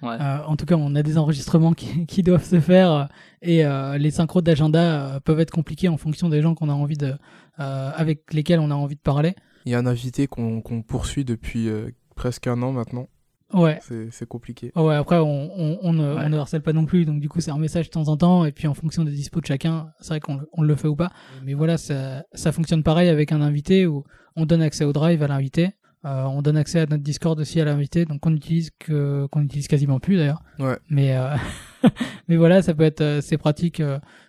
[0.03, 0.17] Ouais.
[0.21, 3.05] Euh, en tout cas, on a des enregistrements qui, qui doivent se faire euh,
[3.41, 6.97] et euh, les synchros d'agenda peuvent être compliqués en fonction des gens qu'on a envie
[6.97, 7.13] de,
[7.59, 9.33] euh, avec lesquels on a envie de parler.
[9.65, 13.07] Il y a un invité qu'on poursuit depuis euh, presque un an maintenant.
[13.53, 13.79] Ouais.
[14.09, 14.71] C'est compliqué.
[14.75, 16.23] Ouais, après, on, on, on ne, Ouais.
[16.25, 18.17] on ne harcèle pas non plus, donc du coup, c'est un message de temps en
[18.17, 20.95] temps, et puis en fonction des dispos de chacun, c'est vrai qu'on le- fait ou
[20.95, 21.11] pas.
[21.45, 25.21] Mais voilà, ça, ça fonctionne pareil avec un invité où on donne accès au drive
[25.21, 25.69] à l'invité,
[26.05, 29.41] euh, on donne accès à notre Discord aussi à l'invité, donc on utilise que qu'on
[29.41, 30.43] utilise quasiment plus d'ailleurs.
[30.59, 30.77] Ouais.
[30.89, 31.35] Mais euh,
[32.27, 33.81] mais voilà, ça peut être euh, c'est pratique,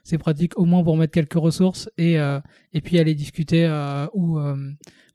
[0.04, 2.40] c'est pratique au moins pour mettre quelques ressources et euh,
[2.72, 4.56] et puis aller discuter euh, ou euh,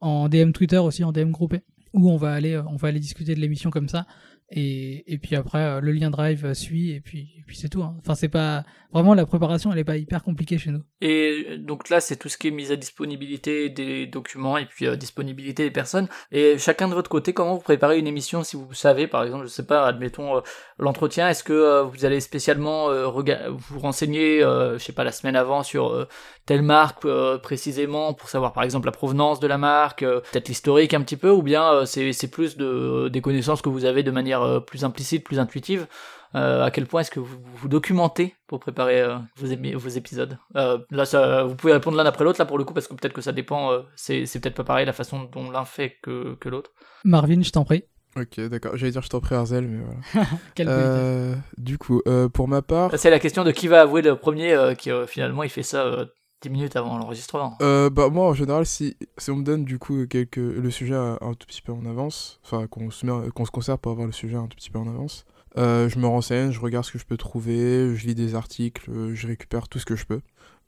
[0.01, 1.61] en DM Twitter aussi en DM groupé
[1.93, 4.05] où on va aller on va aller discuter de l'émission comme ça
[4.51, 7.95] et, puis après euh, le lien drive euh, suit et puis c'est tout hein.
[7.99, 11.57] enfin c'est pas vraiment la préparation elle est pas hyper compliquée chez nous Et euh,
[11.57, 14.95] donc là, c'est tout ce qui est mise à disponibilité des documents et puis euh,
[14.95, 16.07] disponibilité des personnes.
[16.31, 19.45] Et chacun de votre côté, comment vous préparez une émission si vous savez, par exemple,
[19.45, 20.41] je sais pas, admettons
[20.77, 26.07] l'entretien, est-ce que vous allez spécialement vous renseigner, je sais pas, la semaine avant sur
[26.45, 27.07] telle marque
[27.41, 31.29] précisément pour savoir par exemple la provenance de la marque, peut-être l'historique un petit peu,
[31.29, 35.23] ou bien c'est plus de des connaissances que vous avez de manière euh, plus implicite,
[35.23, 35.87] plus intuitive.
[36.35, 40.77] Euh, à quel point est-ce que vous vous documentez pour préparer euh, vos, épisodes euh,
[40.92, 43.13] Là, ça, vous pouvez répondre l'un après l'autre, là pour le coup, parce que peut-être
[43.13, 46.50] que ça dépend, euh, c'est peut-être pas pareil la façon dont l'un fait que, que
[46.50, 46.71] l'autre.
[47.04, 47.83] Marvin je t'en prie
[48.15, 48.75] Ok, d'accord.
[48.75, 50.29] J'allais dire je t'en prie Arzel, mais voilà.
[50.60, 54.15] Euh, du coup, euh, pour ma part, C'est la question de qui va avouer le
[54.15, 56.06] premier, euh, qui euh, finalement il fait ça euh,
[56.42, 57.58] 10 minutes avant l'enregistrement.
[57.62, 60.96] Euh, bah moi en général si, si on me donne du coup quelques le sujet
[60.96, 63.92] un, un tout petit peu en avance, enfin qu'on se met qu'on se conserve pour
[63.92, 65.25] avoir le sujet un tout petit peu en avance,
[65.58, 68.90] Euh, je me renseigne, je regarde ce que je peux trouver, je lis des articles,
[69.13, 70.21] je récupère tout ce que je peux.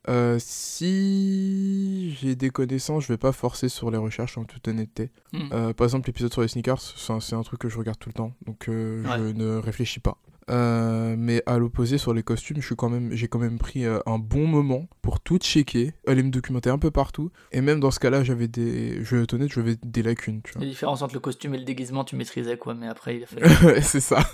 [0.10, 5.12] Euh, si j'ai des connaissances, je vais pas forcer sur les recherches en toute honnêteté.
[5.34, 5.74] Hmm.
[5.74, 8.10] Par exemple, l'épisode sur les sneakers, c'est un, c'est un truc que je regarde tout
[8.10, 10.18] le temps, donc je ne réfléchis pas.
[10.52, 14.00] Euh, mais à l'opposé sur les costumes, suis quand même, j'ai quand même pris euh,
[14.06, 17.32] un bon moment pour tout checker, aller me documenter un peu partout.
[17.52, 20.58] Et même dans ce cas-là, j'avais des, je vais être honnête, j'avais des lacunes, tu
[20.60, 23.28] La différence entre le costume et le déguisement, tu maîtrisais quoi, mais après il a
[23.28, 23.48] fallu.
[23.62, 23.82] vois.
[23.82, 24.20] C'est ça.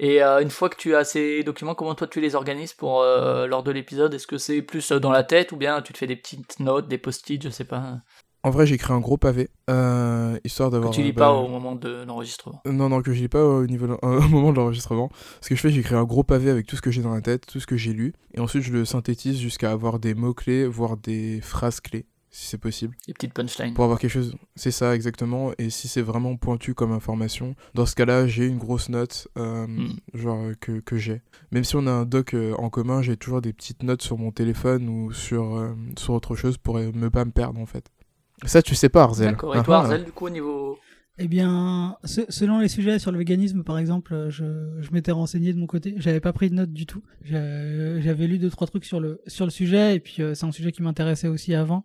[0.00, 3.02] Et euh, une fois que tu as ces documents, comment toi tu les organises pour
[3.02, 4.14] euh, lors de l'épisode?
[4.14, 6.86] Est-ce que c'est plus dans la tête ou bien tu te fais des petites notes,
[6.86, 7.98] des post-it, je sais pas,
[8.48, 10.90] En vrai, j'ai écrit un gros pavé, euh, histoire que d'avoir.
[10.90, 13.86] tu lis pas au moment de l'enregistrement Non, non, que je lis pas au, niveau
[14.02, 15.10] au moment de l'enregistrement.
[15.42, 17.20] Ce que je fais, j'écris un gros pavé avec tout ce que j'ai dans la
[17.20, 20.66] tête, tout ce que j'ai lu, et ensuite je le synthétise jusqu'à avoir des mots-clés,
[20.66, 22.96] voire des phrases clés, si c'est possible.
[23.06, 23.74] Des petites punchlines.
[23.74, 27.84] Pour avoir quelque chose, c'est ça exactement, et si c'est vraiment pointu comme information, dans
[27.84, 29.88] ce cas-là, j'ai une grosse note, euh, Hmm.
[30.14, 31.20] genre que, que j'ai.
[31.52, 34.16] Même si on a un doc euh, en commun, j'ai toujours des petites notes sur
[34.16, 37.90] mon téléphone ou sur, sur autre chose pour ne pas me perdre en fait.
[38.44, 39.30] Ça, tu sais pas, Arzel.
[39.32, 39.54] D'accord.
[39.54, 39.80] Et Ah, toi, ah.
[39.80, 40.78] Arzel, du coup, au niveau.
[41.20, 45.52] Eh bien, se- selon les sujets sur le véganisme, par exemple, je, je m'étais renseigné
[45.52, 45.94] de mon côté.
[45.96, 47.02] J'avais pas pris de notes du tout.
[47.24, 50.46] J'a- J'avais lu deux trois trucs sur le sur le sujet et puis euh, c'est
[50.46, 51.84] un sujet qui m'intéressait aussi avant.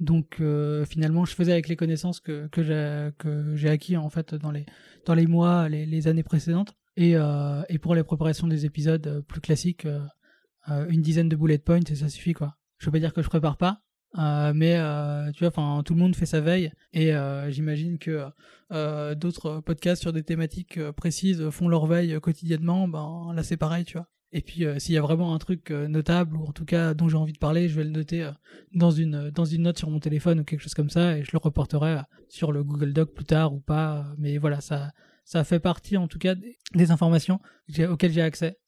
[0.00, 4.10] Donc euh, finalement, je faisais avec les connaissances que que j'ai que j'ai acquis en
[4.10, 4.66] fait dans les
[5.06, 6.74] dans les mois, les, les années précédentes.
[6.98, 9.86] Et euh, et pour les préparations des épisodes plus classiques,
[10.90, 12.56] une dizaine de bullet points et ça suffit quoi.
[12.78, 13.80] Je veux pas dire que je prépare pas,
[14.18, 17.98] euh, mais euh, tu vois, enfin, tout le monde fait sa veille et euh, j'imagine
[17.98, 18.24] que
[19.14, 22.88] d'autres podcasts sur des thématiques précises font leur veille quotidiennement.
[22.88, 24.08] Ben là, c'est pareil, tu vois.
[24.32, 27.16] Et puis, s'il y a vraiment un truc notable ou en tout cas dont j'ai
[27.16, 28.28] envie de parler, je vais le noter
[28.72, 31.30] dans une dans une note sur mon téléphone ou quelque chose comme ça et je
[31.32, 31.98] le reporterai
[32.28, 34.06] sur le Google Doc plus tard ou pas.
[34.18, 34.90] Mais voilà, ça
[35.24, 36.34] ça fait partie en tout cas
[36.74, 37.38] des, informations
[37.88, 38.58] auxquelles j'ai accès.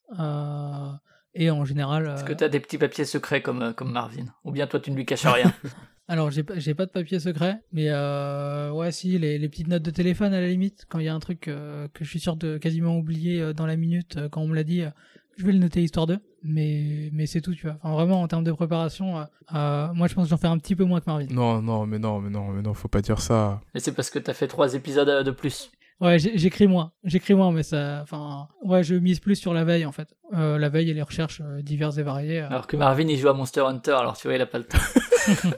[1.37, 2.07] Et en général.
[2.09, 4.27] Est-ce euh, que t'as des petits papiers secrets comme, euh, comme Marvin?
[4.45, 5.53] Ou bien toi, tu ne lui caches rien?
[6.09, 9.67] Alors, j'ai pas, j'ai pas de papier secret, mais euh, ouais, si, les, les petites
[9.67, 12.11] notes de téléphone à la limite, quand il y a un truc euh, que je
[12.11, 14.83] suis sûr de quasiment oublier euh, dans la minute, euh, quand on me l'a dit,
[14.83, 14.91] euh,
[15.37, 16.19] je vais le noter histoire de.
[16.45, 17.77] Mais, mais c'est tout, tu vois.
[17.83, 19.25] Enfin, vraiment, en termes de préparation, euh,
[19.55, 21.27] euh, moi je pense que j'en fais un petit peu moins que Marvin.
[21.29, 23.61] Non, non, mais non, mais non, mais non, faut pas dire ça.
[23.75, 25.73] Et c'est parce que t'as fait trois épisodes de plus.
[26.01, 26.93] Ouais, j'écris moins.
[27.05, 28.01] J'écris moins, mais ça.
[28.03, 30.09] Enfin, ouais, je mise plus sur la veille en fait.
[30.35, 32.43] Euh, la veille et les recherches euh, diverses et variées.
[32.43, 32.49] euh.
[32.51, 34.65] Alors que Marvin, il joue à Monster Hunter, alors tu vois, il a pas le
[34.65, 34.79] temps.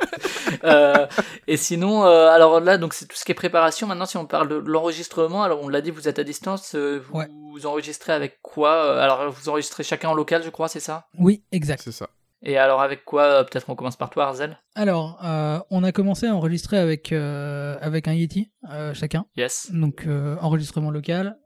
[0.65, 1.07] Euh,
[1.47, 3.87] et sinon, euh, alors là, donc c'est tout ce qui est préparation.
[3.87, 6.75] Maintenant, si on parle de l'enregistrement, alors on l'a dit, vous êtes à distance.
[6.75, 7.29] vous, Ouais.
[7.53, 8.99] vous enregistrez avec quoi?
[9.03, 11.07] Alors, vous enregistrez chacun en local, je crois, c'est ça?
[11.19, 11.83] Oui, exact.
[11.85, 12.09] C'est ça.
[12.43, 14.59] Et alors, avec quoi euh, Peut-être on commence par toi, Arzel?
[14.75, 19.27] Alors, euh, on a commencé à enregistrer avec, euh, avec un Yeti, euh, chacun.
[19.37, 19.71] Yes.
[19.73, 20.07] donc
[20.41, 21.37] enregistrement local.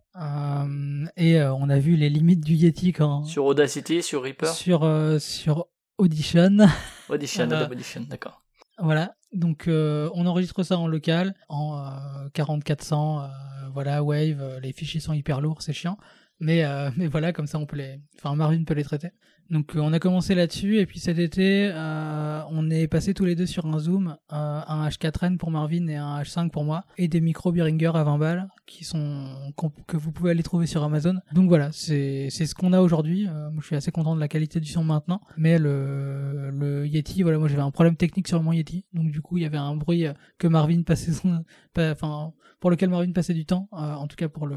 [1.16, 4.48] et on a vu les limites du Yeti quand Sur Audacity, sur Reaper?
[4.48, 4.86] Sur
[5.20, 5.66] sur
[5.98, 6.58] Audition.
[7.08, 8.42] Audition, Audition, d'accord.
[8.78, 9.14] voilà.
[9.32, 13.26] Donc on enregistre ça en local en euh, 4400 euh,
[13.72, 15.96] voilà Wave, les fichiers sont hyper lourds, c'est chiant.
[16.40, 19.10] Mais euh, mais voilà, comme ça on peut les enfin Marvin peut les traiter.
[19.52, 23.26] Donc euh, on a commencé là-dessus et puis cet été euh, on est passé tous
[23.26, 26.84] les deux sur un Zoom, euh, un H4n pour Marvin et un H5 pour moi
[26.96, 29.52] et des micros Behringer à 20 balles qui sont
[29.86, 31.16] que vous pouvez aller trouver sur Amazon.
[31.34, 33.28] Donc voilà, c'est c'est ce qu'on a aujourd'hui.
[33.28, 37.22] Euh, je suis assez content de la qualité du son maintenant, mais le le Yeti
[37.22, 38.86] voilà, moi j'avais un problème technique sur mon Yeti.
[38.94, 40.06] Donc du coup, il y avait un bruit
[40.38, 41.44] que Marvin passait son
[41.74, 44.56] pas- enfin pour lequel Marvin passait du temps, euh, en tout cas pour le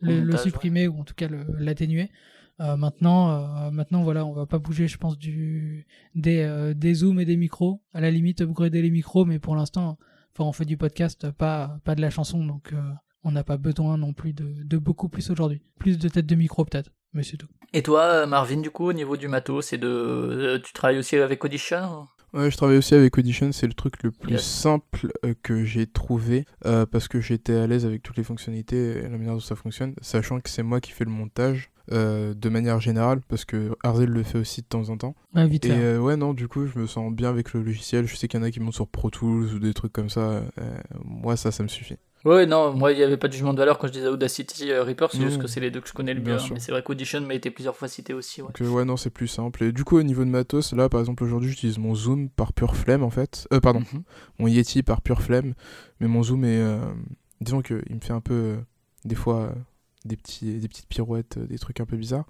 [0.00, 1.28] le, le montage, supprimer ou en tout cas
[1.58, 2.10] l'atténuer.
[2.60, 3.30] Euh, maintenant,
[3.66, 7.24] euh, maintenant voilà, on va pas bouger, je pense, du des euh, des zooms et
[7.24, 7.80] des micros.
[7.94, 9.98] À la limite, upgrader les micros, mais pour l'instant,
[10.34, 12.80] enfin, on fait du podcast, pas pas de la chanson, donc euh,
[13.24, 15.62] on n'a pas besoin non plus de, de beaucoup plus aujourd'hui.
[15.78, 17.48] Plus de têtes de micro peut-être, mais c'est tout.
[17.72, 20.98] Et toi, euh, Marvin, du coup, au niveau du matos, et de, euh, tu travailles
[20.98, 24.44] aussi avec Audition Ouais, je travaille aussi avec Audition, c'est le truc le plus Yes.
[24.44, 28.98] simple euh, que j'ai trouvé euh, parce que j'étais à l'aise avec toutes les fonctionnalités
[28.98, 32.34] et la manière dont ça fonctionne, sachant que c'est moi qui fais le montage euh,
[32.34, 35.14] de manière générale parce que Arzel le fait aussi de temps en temps.
[35.34, 38.06] Ouais, vite Et euh, ouais, non, du coup, je me sens bien avec le logiciel.
[38.06, 40.10] Je sais qu'il y en a qui montent sur Pro Tools ou des trucs comme
[40.10, 40.20] ça.
[40.20, 40.42] euh,
[41.04, 41.96] moi, ça, ça me suffit.
[42.26, 44.70] Ouais, non, moi, il n'y avait pas de jugement de valeur quand je disais Audacity,
[44.70, 46.38] euh, Reaper, c'est juste que c'est les deux que je connais le Bien mieux.
[46.38, 46.52] sûr.
[46.52, 48.48] Mais c'est vrai qu'Audition m'a été plusieurs fois cité aussi, ouais.
[48.48, 49.64] Donc, euh, ouais, non, c'est plus simple.
[49.64, 52.52] Et du coup, au niveau de matos, là, par exemple, aujourd'hui, j'utilise mon Zoom par
[52.52, 53.48] pure flemme, en fait.
[53.54, 54.02] Euh, pardon, Mhm.
[54.38, 55.54] mon Yeti par pure flemme.
[56.00, 56.58] Mais mon Zoom est.
[56.60, 56.80] euh,
[57.40, 58.34] disons qu'il me fait un peu.
[58.34, 58.56] euh,
[59.06, 59.54] des fois.
[60.04, 62.26] Des, petits, des petites pirouettes, euh, des trucs un peu bizarres.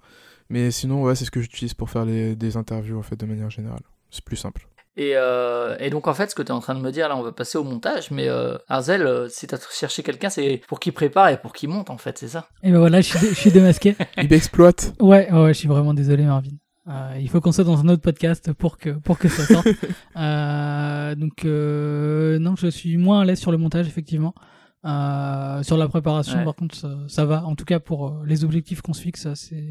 [0.49, 3.25] Mais sinon, ouais, c'est ce que j'utilise pour faire les, des interviews, en fait, de
[3.25, 3.81] manière générale.
[4.09, 4.67] C'est plus simple.
[4.97, 7.07] Et, euh, et donc en fait, ce que tu es en train de me dire
[7.07, 10.29] là, on va passer au montage, mais euh, Arzel, euh, si tu as cherché quelqu'un,
[10.29, 12.49] c'est pour qu'il prépare et pour qu'il monte en fait, c'est ça?
[12.61, 13.95] Et ben voilà, je suis, dé- je suis démasqué.
[14.17, 14.93] Il exploite.
[14.99, 16.51] Ouais, ouais, je suis vraiment désolé, Marvin.
[16.89, 19.67] Euh, il faut qu'on soit dans un autre podcast pour que pour que ça sorte.
[20.17, 24.35] Euh, donc euh, non, je suis moins à l'aise sur le montage effectivement.
[24.83, 26.45] Euh, sur la préparation, Ouais.
[26.45, 27.45] par contre, ça, ça va.
[27.45, 29.27] En tout cas, pour euh, les objectifs qu'on se fixe,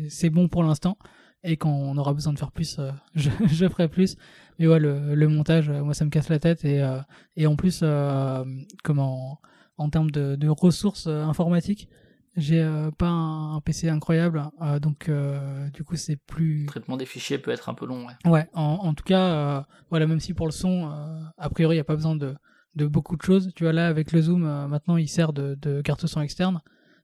[0.08, 0.96] c'est bon pour l'instant.
[1.42, 4.16] Et quand on aura besoin de faire plus, euh, je, je ferai plus.
[4.58, 6.64] Mais ouais, le, le montage, moi, ça me casse la tête.
[6.64, 6.98] Et, euh,
[7.36, 8.44] et en plus, euh,
[8.84, 9.40] comment,
[9.78, 11.88] en termes de, de ressources informatiques,
[12.36, 14.44] j'ai euh, pas un, un PC incroyable.
[14.62, 16.60] euh, donc, euh, du coup, c'est plus.
[16.62, 18.30] Le traitement des fichiers peut être un peu long, ouais.
[18.30, 21.74] Ouais, en, en tout cas, euh, voilà, même si pour le son, euh, a priori,
[21.74, 22.34] il n'y a pas besoin de,
[22.74, 23.52] de beaucoup de choses.
[23.54, 26.60] Tu vois, là, avec le zoom, euh, maintenant, il sert de, carte son externe.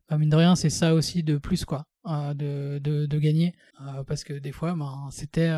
[0.08, 3.54] Bah, mine de rien, c'est ça aussi de plus, quoi, euh, de, de, gagner.
[3.80, 5.50] Euh, parce que des fois, ben, c'était.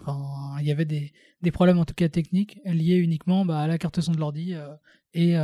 [0.00, 1.12] Enfin, il y avait des,
[1.42, 4.54] des problèmes, en tout cas techniques, liés uniquement bah, à la carte son de l'ordi
[5.12, 5.34] et,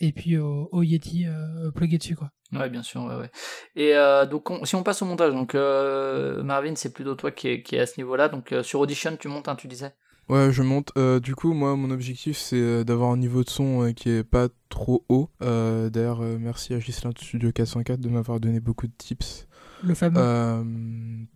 [0.00, 1.26] et puis au, au Yeti
[1.74, 2.30] plugué dessus, quoi.
[2.52, 3.30] Ouais, bien sûr, ouais, ouais.
[3.76, 3.94] Et
[4.28, 7.78] donc, on- si on passe au montage, donc Marvin, c'est plutôt toi qui est, qui
[7.78, 8.28] à ce niveau-là.
[8.28, 9.92] Donc, sur Audition, tu montes, tu disais?
[10.28, 10.90] Ouais, je monte.
[10.98, 14.10] Euh, du coup, moi, mon objectif, c'est euh, d'avoir un niveau de son euh, qui
[14.10, 15.30] est pas trop haut.
[15.42, 19.46] Euh, D'ailleurs, merci à Gislain de Studio 404 de m'avoir donné beaucoup de tips.
[19.82, 20.18] Le fameux.
[20.18, 20.64] Euh,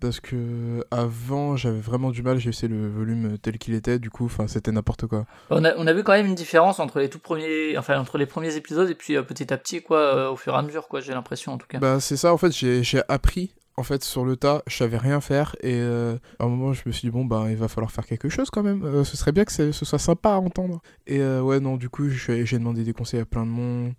[0.00, 2.38] parce que avant, j'avais vraiment du mal.
[2.38, 3.98] J'ai essayé le volume tel qu'il était.
[3.98, 5.26] Du coup, enfin, c'était n'importe quoi.
[5.50, 8.18] on a, on a vu quand même une différence entre les tout premiers, enfin, entre
[8.18, 10.62] les premiers épisodes et puis euh, petit à petit, quoi, euh, au fur et à
[10.62, 11.78] mesure, quoi, j'ai l'impression, en tout cas.
[11.78, 12.32] Bah, c'est ça.
[12.32, 13.54] En fait, j'ai j'ai appris.
[13.80, 16.82] En fait, sur le tas, je savais rien faire et euh, à un moment, je
[16.84, 18.84] me suis dit bon bah il va falloir faire quelque chose quand même.
[18.84, 20.82] Euh, ce serait bien que ce soit sympa à entendre.
[21.06, 23.94] Et euh, ouais non, du coup, j'ai demandé des conseils à plein de monde.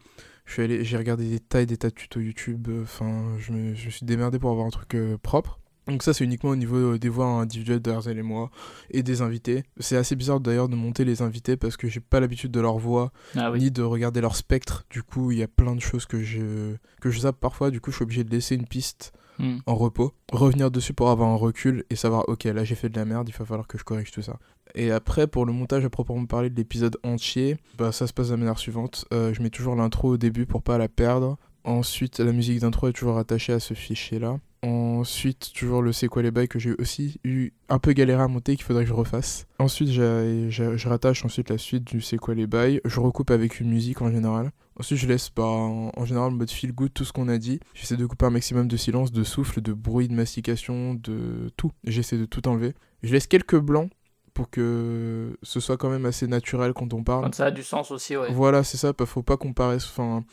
[0.46, 2.68] J'ai regardé des tas et des tas de tutos YouTube.
[2.84, 5.58] Enfin, je, me, je me suis démerdé pour avoir un truc propre.
[5.88, 8.52] Donc ça, c'est uniquement au niveau des voix individuelles d'Arzel et moi
[8.92, 9.64] et des invités.
[9.80, 12.78] C'est assez bizarre d'ailleurs de monter les invités parce que j'ai pas l'habitude de leur
[12.78, 13.62] voix ah oui.
[13.62, 14.86] ni de regarder leur spectre.
[14.92, 17.72] Du coup, il y a plein de choses que je que je zappe parfois.
[17.72, 19.12] Du coup, je suis obligé de laisser une piste
[19.42, 19.58] Hmm.
[19.66, 22.96] en repos, revenir dessus pour avoir un recul et savoir ok là j'ai fait de
[22.96, 24.38] la merde, il va falloir que je corrige tout ça.
[24.76, 28.28] Et après pour le montage à proprement parler de l'épisode entier, bah ça se passe
[28.28, 29.06] de la manière suivante.
[29.14, 31.40] Euh, je mets toujours l'intro au début pour pas la perdre.
[31.64, 34.38] Ensuite la musique d'intro est toujours attachée à ce fichier là.
[34.64, 38.28] Ensuite toujours le c'est quoi les bails que j'ai aussi eu un peu galéré à
[38.28, 39.48] monter qu'il faudrait que je refasse.
[39.58, 42.82] Ensuite je rattache ensuite la suite du c'est quoi les bails.
[42.86, 44.52] Je recoupe avec une musique en général.
[44.80, 47.38] Ensuite, je laisse bah, en, en général en mode feel good tout ce qu'on a
[47.38, 47.60] dit.
[47.74, 51.72] J'essaie de couper un maximum de silence, de souffle, de bruit, de mastication, de tout.
[51.84, 52.74] J'essaie de tout enlever.
[53.04, 53.92] Je laisse quelques blancs
[54.34, 57.26] pour que ce soit quand même assez naturel quand on parle.
[57.26, 58.32] Quand ça a du sens aussi, ouais.
[58.32, 59.76] Voilà, c'est ça, faut pas comparer.
[59.76, 60.24] Enfin,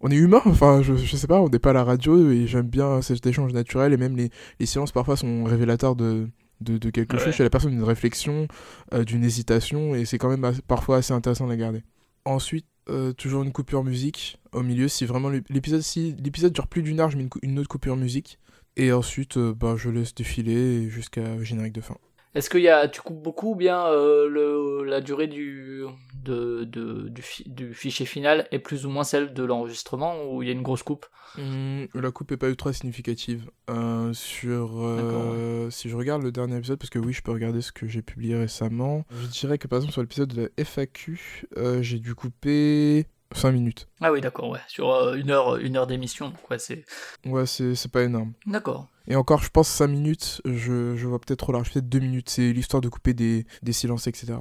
[0.00, 2.46] on est humain, enfin, je, je sais pas, on n'est pas à la radio et
[2.46, 6.28] j'aime bien cet échange naturel et même les, les silences parfois sont révélateurs de,
[6.60, 7.22] de, de quelque Ouais.
[7.24, 8.48] chose chez la personne, d'une réflexion,
[8.94, 11.82] euh, d'une hésitation et c'est quand même parfois assez intéressant de la garder.
[12.24, 16.66] Ensuite, euh, toujours une coupure musique au milieu, si vraiment l'ép- l'épisode si l'épisode dure
[16.66, 18.38] plus d'une heure, je mets une, autre coupure musique
[18.76, 21.96] et ensuite, euh, bah, je laisse défiler jusqu'à générique de fin.
[22.34, 25.82] Est-ce que y a, tu coupes beaucoup ou bien euh, le, la durée du,
[26.22, 30.42] de, de- du, fi- du fichier final est plus ou moins celle de l'enregistrement ou
[30.42, 31.06] il y a une grosse coupe?
[31.38, 33.50] Hum, la coupe est pas ultra significative.
[33.68, 37.62] Euh, sur, euh, si je regarde le dernier épisode, parce que oui, je peux regarder
[37.62, 41.46] ce que j'ai publié récemment, je dirais que par exemple sur l'épisode de la FAQ,
[41.80, 43.88] j'ai dû couper 5 minutes.
[44.00, 44.60] Ah oui, d'accord, ouais.
[44.68, 46.84] Sur euh, une heure, une heure d'émission, donc ouais, c'est.
[47.26, 48.32] Ouais, c'est c'est pas énorme.
[48.46, 48.88] D'accord.
[49.08, 52.28] Et encore, je pense 5 minutes, je, je vois peut-être trop large, peut-être 2 minutes,
[52.30, 54.34] c'est l'histoire de couper des, des silences, etc.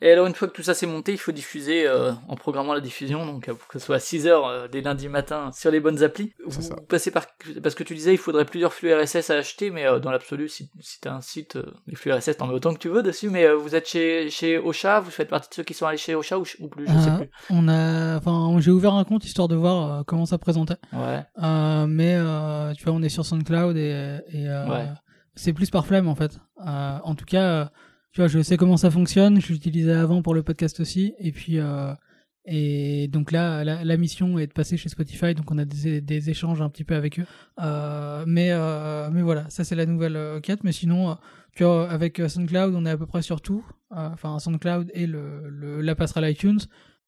[0.00, 2.74] Et alors, une fois que tout ça c'est monté, il faut diffuser euh, en programmant
[2.74, 5.78] la diffusion, donc euh, pour que ce soit à 6h dès lundi matin sur les
[5.78, 6.32] bonnes applis.
[6.38, 6.76] C'est Vous ça.
[6.88, 7.26] passez par.
[7.62, 10.48] Parce que tu disais, il faudrait plusieurs flux RSS à acheter, mais euh, dans l'absolu,
[10.48, 13.02] si, si t'as un site, euh, les flux RSS, t'en mets autant que tu veux
[13.04, 15.86] dessus, mais euh, vous êtes chez, chez Ocha, vous faites partie de ceux qui sont
[15.86, 17.30] allés chez Ocha ou, ou plus, je sais Euh, plus.
[17.50, 20.76] on a, enfin, j'ai ouvert un compte histoire de voir euh, comment ça présentait.
[20.92, 21.24] Ouais.
[21.42, 24.88] Euh, mais euh, tu vois, on est sur SoundCloud et, et, Ouais.
[25.34, 26.38] c'est plus par flemme en fait.
[26.58, 27.70] En tout cas,
[28.12, 29.40] tu vois, je sais comment ça fonctionne.
[29.40, 31.14] Je l'utilisais avant pour le podcast aussi.
[31.18, 31.58] Et puis,
[32.48, 35.34] et donc là, la, la mission est de passer chez Spotify.
[35.34, 37.26] Donc on a des, des échanges un petit peu avec eux.
[37.60, 40.62] Euh, mais, euh, mais voilà, ça c'est la nouvelle euh, quête.
[40.62, 41.16] Mais sinon,
[41.54, 43.64] tu vois, avec SoundCloud, on est à peu près sur tout.
[43.90, 46.60] Enfin, SoundCloud et le, le, la passerelle iTunes.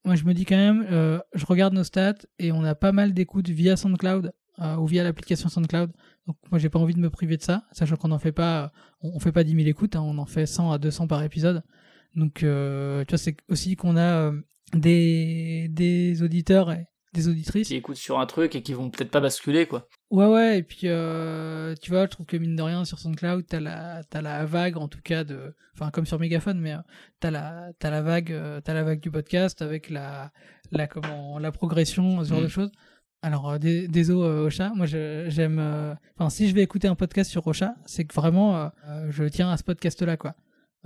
[0.05, 2.93] Moi, je me dis quand même, euh, je regarde nos stats et on a pas
[2.93, 5.93] mal d'écoutes via SoundCloud euh, ou via l'application SoundCloud.
[6.27, 8.73] Donc, moi, j'ai pas envie de me priver de ça, sachant qu'on n'en fait pas,
[9.01, 11.63] on, fait pas 10 000 écoutes, hein, on en fait 100 à 200 par épisode.
[12.15, 14.33] Donc, euh, tu vois, c'est aussi qu'on a
[14.75, 16.75] des, des auditeurs
[17.15, 17.69] des auditrices.
[17.69, 19.87] Qui écoutent sur un truc et qui vont peut-être pas basculer, quoi.
[20.11, 23.47] Ouais, ouais, et puis euh, tu vois, je trouve que mine de rien, sur SoundCloud,
[23.47, 25.55] t'as la, t'as la vague, en tout cas, de.
[25.75, 26.79] Enfin, comme sur Megaphone, mais euh,
[27.21, 30.33] t'as la, t'as la vague, euh, t'as la vague du podcast avec la,
[30.73, 32.45] la, comment, la progression, ce genre Mm.
[32.45, 32.71] de choses.
[33.23, 35.59] Alors, dé- désolé, Ocha, moi je- j'aime.
[36.17, 38.71] Enfin, si je vais écouter un podcast sur Ocha, c'est que vraiment,
[39.11, 40.35] je tiens à ce podcast-là, quoi.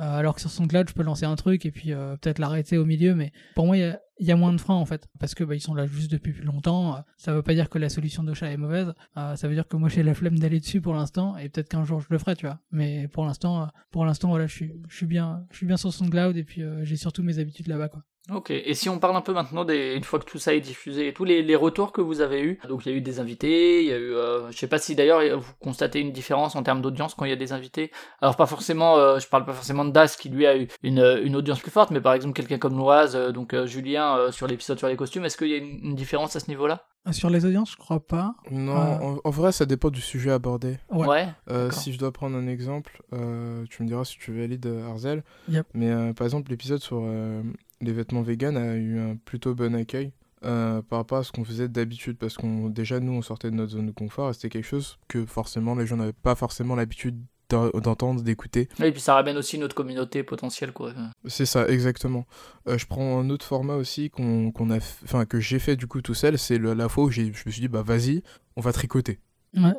[0.03, 2.77] Euh, alors que sur SoundCloud, je peux lancer un truc et puis euh, peut-être l'arrêter
[2.77, 5.45] au milieu, mais pour moi, il y a, moins de freins en fait, parce que
[5.45, 7.05] bah, ils sont là juste depuis plus longtemps.
[7.17, 8.93] Ça veut pas dire que la solution d'Ocha est mauvaise.
[9.17, 11.69] Euh, ça veut dire que moi j'ai la flemme d'aller dessus pour l'instant, et peut-être
[11.69, 12.59] qu'un jour je le ferai, tu vois.
[12.73, 14.55] Mais pour l'instant, pour l'instant, voilà, je
[14.89, 18.03] suis, bien, je suis bien sur SoundCloud et puis j'ai surtout mes habitudes là-bas, quoi.
[18.31, 20.61] Ok, et si on parle un peu maintenant des, une fois que tout ça est
[20.61, 23.01] diffusé et tous les, les retours que vous avez eus, donc il y a eu
[23.01, 26.13] des invités, il y a eu, euh, je sais pas si d'ailleurs vous constatez une
[26.13, 27.91] différence en termes d'audience quand il y a des invités.
[28.21, 31.21] Alors pas forcément, euh, je parle pas forcément de Das qui lui a eu une,
[31.25, 34.31] une audience plus forte, mais par exemple quelqu'un comme Noise, euh, donc euh, Julien euh,
[34.31, 36.75] sur l'épisode sur les costumes, est-ce qu'il y a une, une différence à ce niveau-là?
[36.75, 38.35] Euh, Sur les audiences, je crois pas.
[38.51, 38.99] Non, Euh.
[39.01, 40.79] en, en vrai, ça dépend du sujet abordé.
[40.91, 41.27] Ouais.
[41.51, 45.25] Euh, si je dois prendre un exemple, euh, tu me diras si tu valides Arzel.
[45.49, 45.67] Yep.
[45.75, 47.43] Mais euh, par exemple, l'épisode sur euh,
[47.81, 50.13] les vêtements vegan a eu un plutôt bon accueil
[50.45, 52.19] euh, par rapport à ce qu'on faisait d'habitude.
[52.19, 54.99] Parce qu'on déjà, nous, on sortait de notre zone de confort et c'était quelque chose
[55.09, 57.21] que forcément les gens n'avaient pas forcément l'habitude
[57.53, 58.69] d'entendre, d'écouter.
[58.83, 60.93] Et puis ça ramène aussi notre communauté potentielle, quoi.
[61.27, 62.27] C'est ça, exactement.
[62.69, 65.87] Euh, je prends un autre format aussi qu'on qu'on a, enfin que j'ai fait du
[65.87, 66.39] coup tout seul.
[66.39, 68.23] C'est la fois où j'ai- je me suis dit bah vas-y,
[68.57, 69.21] on va tricoter.
[69.57, 69.75] Ouais.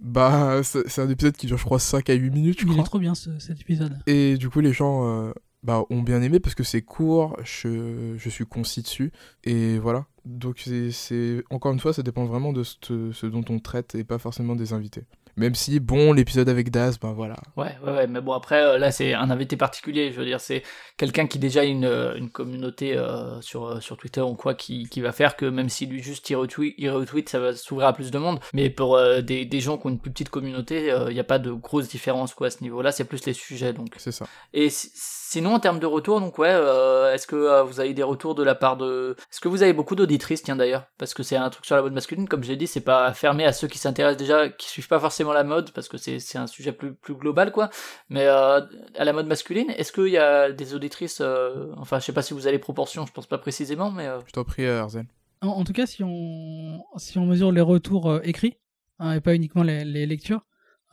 [0.00, 2.78] Bah c'est c'est un épisode qui dure je crois 5 à 8 minutes je Il
[2.78, 3.98] est trop bien ce- cet épisode.
[4.06, 5.32] Et du coup les gens euh,
[5.64, 9.10] bah, ont bien aimé parce que c'est court, je, je suis concis dessus
[9.42, 10.06] et voilà.
[10.24, 13.96] Donc c'est- c'est encore une fois ça dépend vraiment de ce, ce dont on traite
[13.96, 15.02] et pas forcément des invités.
[15.38, 17.36] Même si bon l'épisode avec Das bah voilà.
[17.56, 20.10] Ouais, ouais, ouais, mais bon, après, euh, là, c'est un invité particulier.
[20.12, 20.62] Je veux dire, c'est
[20.96, 24.88] quelqu'un qui déjà a une, euh, une communauté euh, sur, sur Twitter ou quoi qui,
[24.88, 27.86] qui va faire que même si lui juste il retweet, il retweet ça va s'ouvrir
[27.88, 28.40] à plus de monde.
[28.52, 31.24] Mais pour euh, des, des gens qui ont une plus petite communauté, il n'y a
[31.24, 32.92] pas de grosse différence quoi, à ce niveau-là.
[32.92, 33.72] C'est plus les sujets.
[33.72, 33.94] donc.
[33.96, 34.26] C'est ça.
[34.52, 34.90] Et si-
[35.30, 38.34] sinon, en termes de retour, donc ouais, euh, est-ce que euh, vous avez des retours
[38.34, 39.14] de la part de.
[39.30, 40.86] Est-ce que vous avez beaucoup d'auditrices, tiens d'ailleurs?
[40.98, 43.12] Parce que c'est un truc sur la mode masculine, comme je l'ai dit, c'est pas
[43.12, 46.18] fermé à ceux qui s'intéressent déjà, qui suivent pas forcément la mode, parce que c'est
[46.18, 47.68] c'est un sujet plus, plus global, quoi.
[48.08, 48.60] Mais euh,
[48.96, 51.18] à la mode masculine, est-ce qu'il y a des auditrices.
[51.20, 54.06] euh, Enfin, je sais pas si vous avez les proportions, je pense pas précisément, mais.
[54.06, 55.06] euh, Je t'en prie Arzel.
[55.42, 58.56] En, en tout cas, si on, si on mesure les retours euh, écrits,
[58.98, 60.40] hein, et pas uniquement les, les lectures,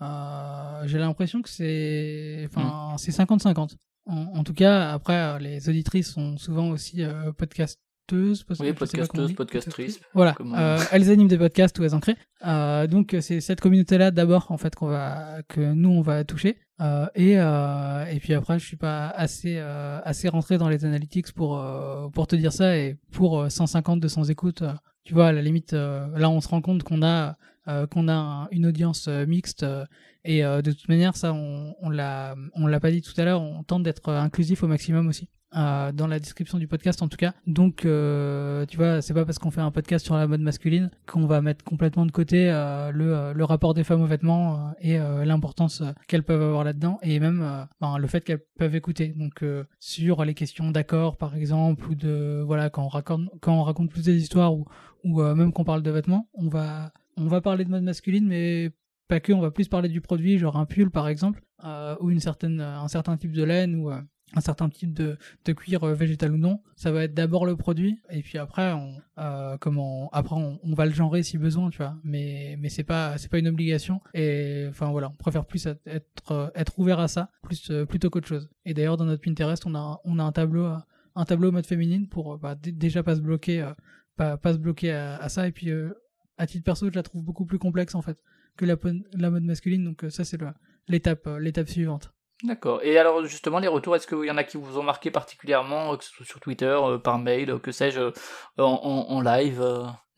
[0.01, 3.75] euh, j'ai l'impression que c'est enfin, c'est 50-50.
[4.05, 7.79] En, en tout cas, après, euh, les auditrices sont souvent aussi euh, podcasteuses.
[8.11, 9.99] Oui, que je sais pas comment on podcasteuse, dit, podcastrice.
[10.13, 12.17] Voilà, on euh, elles animent des podcasts ou elles en créent.
[12.45, 16.23] Euh, donc euh, c'est cette communauté-là d'abord en fait qu'on va que nous on va
[16.23, 16.57] toucher.
[16.81, 20.85] Euh, et euh, et puis après je suis pas assez euh, assez rentré dans les
[20.85, 24.63] analytics pour euh, pour te dire ça et pour euh, 150 200 écoutes,
[25.03, 27.37] tu vois à la limite euh, là on se rend compte qu'on a
[27.67, 29.85] euh, qu'on a un- une audience euh, mixte euh,
[30.23, 33.41] et de toute manière ça on on l'a on l'a pas dit tout à l'heure,
[33.41, 37.33] on tente d'être inclusif au maximum aussi dans la description du podcast en tout cas.
[37.47, 41.27] Donc, tu vois, c'est pas parce qu'on fait un podcast sur la mode masculine qu'on
[41.27, 42.47] va mettre complètement de côté
[42.91, 47.67] le, le rapport des femmes aux vêtements et l'importance qu'elles peuvent avoir là-dedans et même
[47.79, 49.13] ben, le fait qu'elles peuvent écouter.
[49.15, 49.45] Donc,
[49.79, 53.91] sur les questions d'accord, par exemple, ou de voilà, quand on raconte quand on raconte
[53.91, 54.65] plus des histoires ou
[55.05, 58.71] ou même qu'on parle de vêtements, on va on va parler de mode masculine, mais
[59.07, 62.09] pas que, on va plus parler du produit, genre un pull par exemple, euh, ou
[62.11, 64.01] une certaine, un certain type de laine ou euh,
[64.35, 65.17] un certain type de,
[65.53, 66.61] cuir euh, végétal ou non.
[66.75, 70.73] Ça va être d'abord le produit et puis après on, euh, comment, après on, on
[70.73, 71.95] va le genrer si besoin, tu vois.
[72.03, 75.81] Mais mais c'est pas c'est pas une obligation et enfin voilà, on préfère plus être
[75.85, 78.49] être, euh, ouvert à ça plus euh, plutôt qu'autre chose.
[78.65, 80.77] Et d'ailleurs dans notre Pinterest on a on a un tableau euh,
[81.15, 83.73] un tableau mode féminine pour euh, bah, déjà pas se bloquer euh,
[84.17, 85.93] pas pas se bloquer à, à ça et puis euh,
[86.37, 88.17] à titre perso je la trouve beaucoup plus complexe en fait
[88.57, 90.39] que la, mode masculine donc euh, ça c'est
[90.87, 92.11] l'étape euh, l'étape suivante.
[92.43, 92.81] D'accord.
[92.83, 95.95] Et alors, justement, les retours, est-ce qu'il y en a qui vous ont marqué particulièrement,
[95.95, 98.11] que ce soit sur Twitter, euh, par mail, que sais-je,
[98.57, 99.63] en, en- en live,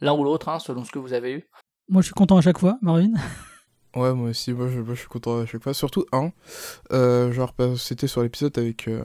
[0.02, 1.48] l'un ou l'autre, hein, selon ce que vous avez eu?
[1.90, 3.12] Moi je suis content à chaque fois Marvin.
[3.96, 5.74] Ouais, moi aussi, moi je, moi, je suis content à chaque fois.
[5.74, 6.32] Surtout un,
[6.92, 9.04] euh, genre, que c'était sur l'épisode avec, euh,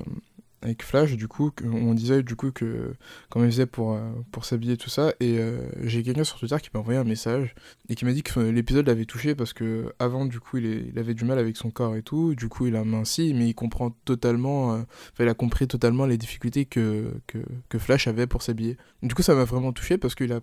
[0.63, 2.95] avec Flash, du coup, on disait du coup que
[3.29, 5.13] comment il faisait pour, euh, pour s'habiller, tout ça.
[5.19, 7.55] Et euh, j'ai quelqu'un sur Twitter qui m'a envoyé un message
[7.89, 11.15] et qui m'a dit que l'épisode l'avait touché parce que avant, du coup, il, avait
[11.15, 12.37] du mal avec son corps et tout.
[12.37, 14.83] Du coup, il a minci, mais il comprend totalement, euh,
[15.19, 18.77] il a compris totalement les difficultés que, que, Flash avait pour s'habiller.
[19.03, 20.41] Du coup, ça m'a vraiment touché parce qu'il a,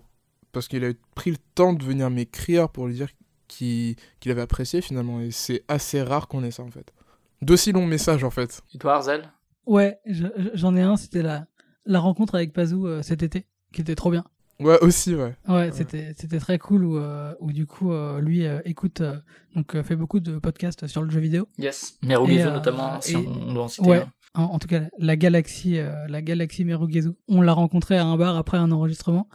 [0.52, 3.08] parce qu'il a pris le temps de venir m'écrire pour lui dire
[3.48, 5.22] qu'il qu'il avait apprécié finalement.
[5.22, 6.92] Et c'est assez rare qu'on ait ça en fait.
[7.40, 8.60] D'aussi longs messages en fait.
[8.74, 9.30] Et toi, Arzel
[9.66, 11.46] Ouais, je- je- j'en ai un, c'était la,
[11.86, 14.24] la rencontre avec Pazou euh, cet été, qui était trop bien.
[14.58, 15.34] Ouais, aussi, ouais.
[15.48, 19.16] Ouais, c'était c'était très cool où, euh, où du coup euh, lui euh, écoute euh,
[19.56, 21.48] donc euh, fait beaucoup de podcasts sur le jeu vidéo.
[21.56, 21.98] Yes.
[22.04, 24.02] Euh, notamment, si et- on doit en citer Ouais.
[24.34, 24.42] un.
[24.42, 27.12] En, en tout cas, la galaxie euh, la galaxie Merugezu.
[27.26, 29.28] On l'a rencontré à un bar après un enregistrement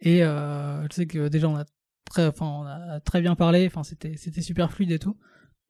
[0.00, 1.64] et euh, je sais que déjà on a
[2.06, 5.16] très enfin on a très bien parlé, enfin c'était c'était super fluide et tout.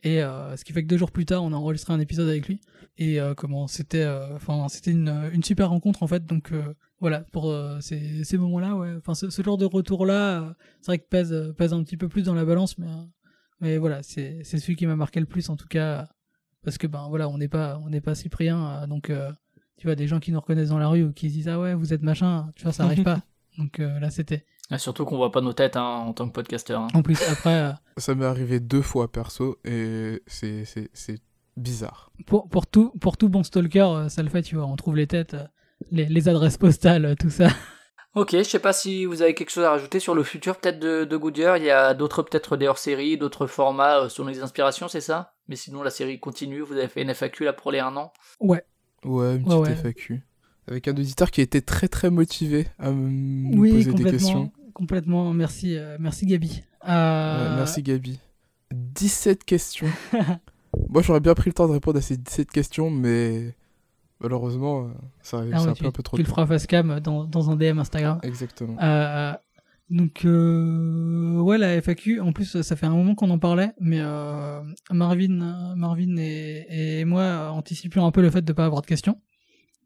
[0.03, 2.29] Et euh, ce qui fait que deux jours plus tard, on a enregistré un épisode
[2.29, 2.61] avec lui.
[2.97, 6.25] Et euh, comment c'était, euh, enfin c'était une, une super rencontre en fait.
[6.25, 6.53] Donc
[7.01, 8.95] voilà pour ces, ces moments-là, ouais.
[8.99, 12.23] Enfin ce, ce genre de retour-là, c'est vrai que pèse pèse un petit peu plus
[12.23, 12.87] dans la balance, mais
[13.61, 16.09] mais voilà, c'est c'est celui qui m'a marqué le plus en tout cas
[16.63, 19.11] parce que ben voilà, on n'est pas on n'est pas Cyprien, donc
[19.77, 21.59] tu vois des gens qui nous reconnaissent dans la rue ou qui se disent ah
[21.61, 23.23] ouais vous êtes machin, tu vois ça arrive pas.
[23.59, 24.47] Donc là c'était.
[24.73, 26.83] Et surtout qu'on voit pas nos têtes hein, en tant que podcasteur.
[26.83, 26.89] hein.
[26.95, 27.55] En plus après.
[27.55, 31.21] euh, Ça m'est arrivé deux fois perso et c'est c'est- c'est
[31.57, 32.11] bizarre.
[32.27, 34.67] pour, pour, tout, pour tout bon stalker, euh, ça le fait, tu vois.
[34.67, 35.45] On trouve les têtes, euh,
[35.91, 37.49] les, les adresses postales, tout ça.
[38.15, 40.79] Ok, je sais pas si vous avez quelque chose à rajouter sur le futur peut-être
[40.81, 41.57] de, de Goodyear.
[41.59, 45.35] Il y a d'autres peut-être des hors-séries, d'autres formats euh, selon les inspirations, c'est ça?
[45.49, 46.61] Mais sinon la série continue.
[46.61, 48.13] Vous avez fait une FAQ là pour les un an.
[48.41, 48.63] Ouais.
[49.05, 49.75] Ouais, une petite ouais.
[49.77, 50.23] FAQ.
[50.69, 54.53] Avec un auditeur qui était très très motivé à me oui, poser des questions.
[54.81, 55.35] Complètement.
[55.35, 56.63] Merci, euh, merci Gabi.
[56.83, 58.19] Ouais, Euh, merci Gabi.
[58.73, 59.89] 17 questions.
[60.89, 63.55] Moi j'aurais bien pris le temps de répondre à ces 17 questions, mais
[64.21, 64.89] malheureusement, euh,
[65.21, 67.25] ça ah ouais, un tu, peu un peu trop tu le feras face cam dans,
[67.25, 68.21] dans un DM Instagram.
[68.23, 68.79] Exactement.
[68.81, 69.35] Euh,
[69.91, 74.01] donc, ouais, la FAQ, en plus, ça fait un moment qu'on en parlait, mais
[74.91, 79.21] Marvin, Marvin et, et moi anticipions un peu le fait de pas avoir de questions.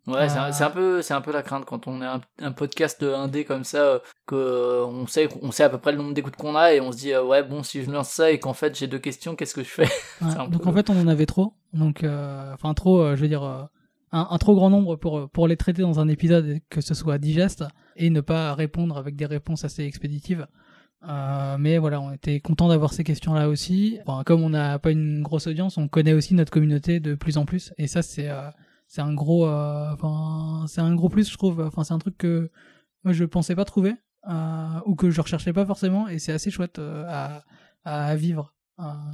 [0.07, 0.43] Ouais, c'est Euh.
[0.43, 3.03] un- c'est un peu, c'est un peu la crainte quand on est un, un podcast
[3.03, 6.13] indé comme ça, euh, que euh, on sait, on sait à peu près le nombre
[6.13, 8.39] d'écoutes qu'on a et on se dit euh, ouais bon si je lance ça et
[8.39, 9.89] qu'en fait j'ai deux questions, qu'est-ce que je fais?
[10.21, 11.55] Ouais, donc peu- en fait, on en avait trop.
[11.73, 13.63] Donc, euh, enfin trop, euh, je veux dire, euh,
[14.13, 17.19] un, un trop grand nombre pour pour les traiter dans un épisode que ce soit
[17.19, 17.65] digeste
[17.97, 20.47] et ne pas répondre avec des réponses assez expéditives.
[21.09, 23.99] Euh, mais voilà, on était content d'avoir ces questions-là aussi.
[24.07, 27.37] Enfin, comme on n'a pas une grosse audience, on connaît aussi notre communauté de plus
[27.37, 27.73] en plus.
[27.77, 28.49] Et ça, c'est euh,
[28.95, 31.61] c'est un gros, euh, enfin c'est un gros plus, je trouve.
[31.61, 32.49] Enfin, c'est un truc que
[33.03, 33.97] moi je pensais pas trouver
[34.29, 36.07] euh, ou que je recherchais pas forcément.
[36.07, 37.43] Et c'est assez chouette euh, à,
[37.85, 38.55] à vivre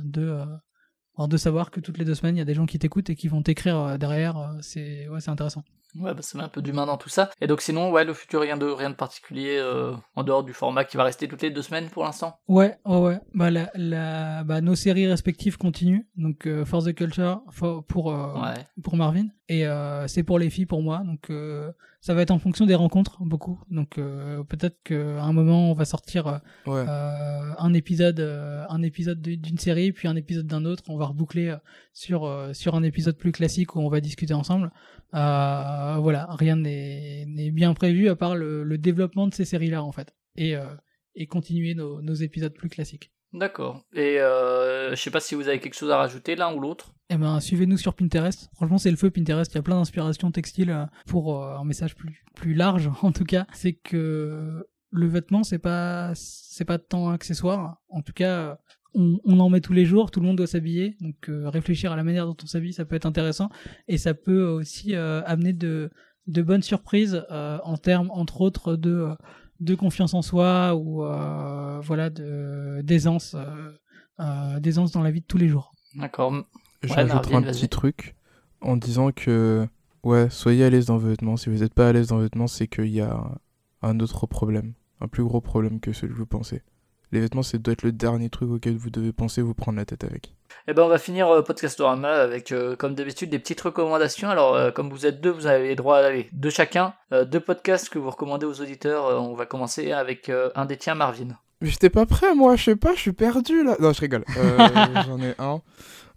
[0.05, 3.17] de savoir que toutes les deux semaines, il y a des gens qui t'écoutent et
[3.17, 5.65] qui vont t'écrire derrière, c'est ouais, c'est intéressant.
[5.97, 7.31] Ouais, bah ça met un peu d'humain dans tout ça.
[7.41, 10.53] Et donc sinon, ouais, le futur rien de rien de particulier euh, en dehors du
[10.53, 12.39] format qui va rester toutes les deux semaines pour l'instant.
[12.49, 13.21] Ouais, ouais, ouais.
[13.35, 16.05] Bah, la, la, bah, nos séries respectives continuent.
[16.17, 18.55] Donc, euh, For the Culture for- pour, euh, Ouais.
[18.83, 19.27] pour Marvin.
[19.49, 21.03] Et euh, c'est pour les filles pour moi.
[21.05, 23.61] Donc, euh, ça va être en fonction des rencontres, beaucoup.
[23.69, 26.85] Donc, euh, peut-être qu'à un moment, on va sortir Ouais.
[26.87, 28.21] un épisode,
[28.69, 30.85] un épisode de- d'une série, puis un épisode d'un autre.
[30.89, 31.55] On va reboucler
[31.93, 34.71] sur, sur un épisode plus classique où on va discuter ensemble.
[35.15, 39.93] Euh, voilà, rien n'est bien prévu à part le, le développement de ces séries-là, en
[39.93, 40.15] fait.
[40.37, 40.67] Et, euh,
[41.15, 43.13] et continuer nos, nos épisodes plus classiques.
[43.33, 43.85] D'accord.
[43.93, 46.93] Et euh, je sais pas si vous avez quelque chose à rajouter l'un ou l'autre?
[47.11, 48.51] Eh ben, suivez-nous sur Pinterest.
[48.55, 49.53] Franchement, c'est le feu Pinterest.
[49.53, 53.13] Il y a plein d'inspirations textiles euh, pour euh, un message plus, plus large, en
[53.13, 53.47] tout cas.
[53.53, 57.81] C'est que le vêtement, c'est pas, c'est pas tant accessoire.
[57.89, 58.59] En tout cas,
[58.95, 60.11] on, on en met tous les jours.
[60.11, 60.97] Tout le monde doit s'habiller.
[61.01, 63.49] Donc, euh, réfléchir à la manière dont on s'habille, ça peut être intéressant.
[63.89, 65.91] Et ça peut aussi euh, amener de,
[66.27, 69.15] de bonnes surprises euh, en termes, entre autres, de, euh,
[69.61, 73.71] de confiance en soi ou euh, voilà, de d'aisance, euh,
[74.21, 75.73] euh, d'aisance dans la vie de tous les jours.
[75.95, 76.33] D'accord.
[76.83, 78.15] Je Ouais, rajouterai un petit truc
[78.63, 79.67] en disant que,
[80.03, 81.37] ouais, soyez à l'aise dans vos vêtements.
[81.37, 83.39] Si vous n'êtes pas à l'aise dans vos vêtements, c'est qu'il y a
[83.83, 86.63] un autre problème, un plus gros problème que celui que vous pensez.
[87.13, 89.85] Les vêtements, c'est doit être le dernier truc auquel vous devez penser, vous prendre la
[89.85, 90.35] tête avec.
[90.69, 94.29] Eh ben on va finir euh, Podcastorama avec euh, comme d'habitude des petites recommandations.
[94.29, 97.41] Alors euh, comme vous êtes deux, vous avez droit à allez, deux chacun, euh, deux
[97.41, 99.23] podcasts que vous recommandez aux auditeurs.
[99.23, 101.37] On va commencer avec un des tiens, Marvin.
[101.61, 103.77] Mais j'étais pas prêt, moi, je sais pas, je suis perdu là.
[103.81, 104.25] Non, je rigole.
[105.07, 105.61] J'en ai un.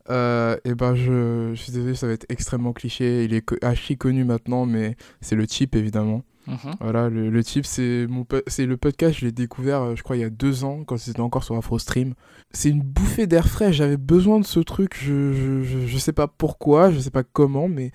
[0.10, 3.24] Euh, et ben, je, je suis désolé, ça va être extrêmement cliché.
[3.24, 6.24] Il est archi connu maintenant, mais c'est le chip évidemment.
[6.48, 6.76] Mhm.
[6.80, 10.26] Voilà, le, le type, c'est le podcast, je l'ai découvert, euh, je crois, il y
[10.26, 12.14] a deux ans, quand c'était encore sur AfroStream.
[12.52, 16.28] C'est une bouffée d'air frais, j'avais besoin de ce truc, je, je, je, sais pas
[16.28, 17.92] pourquoi, je sais pas comment, mais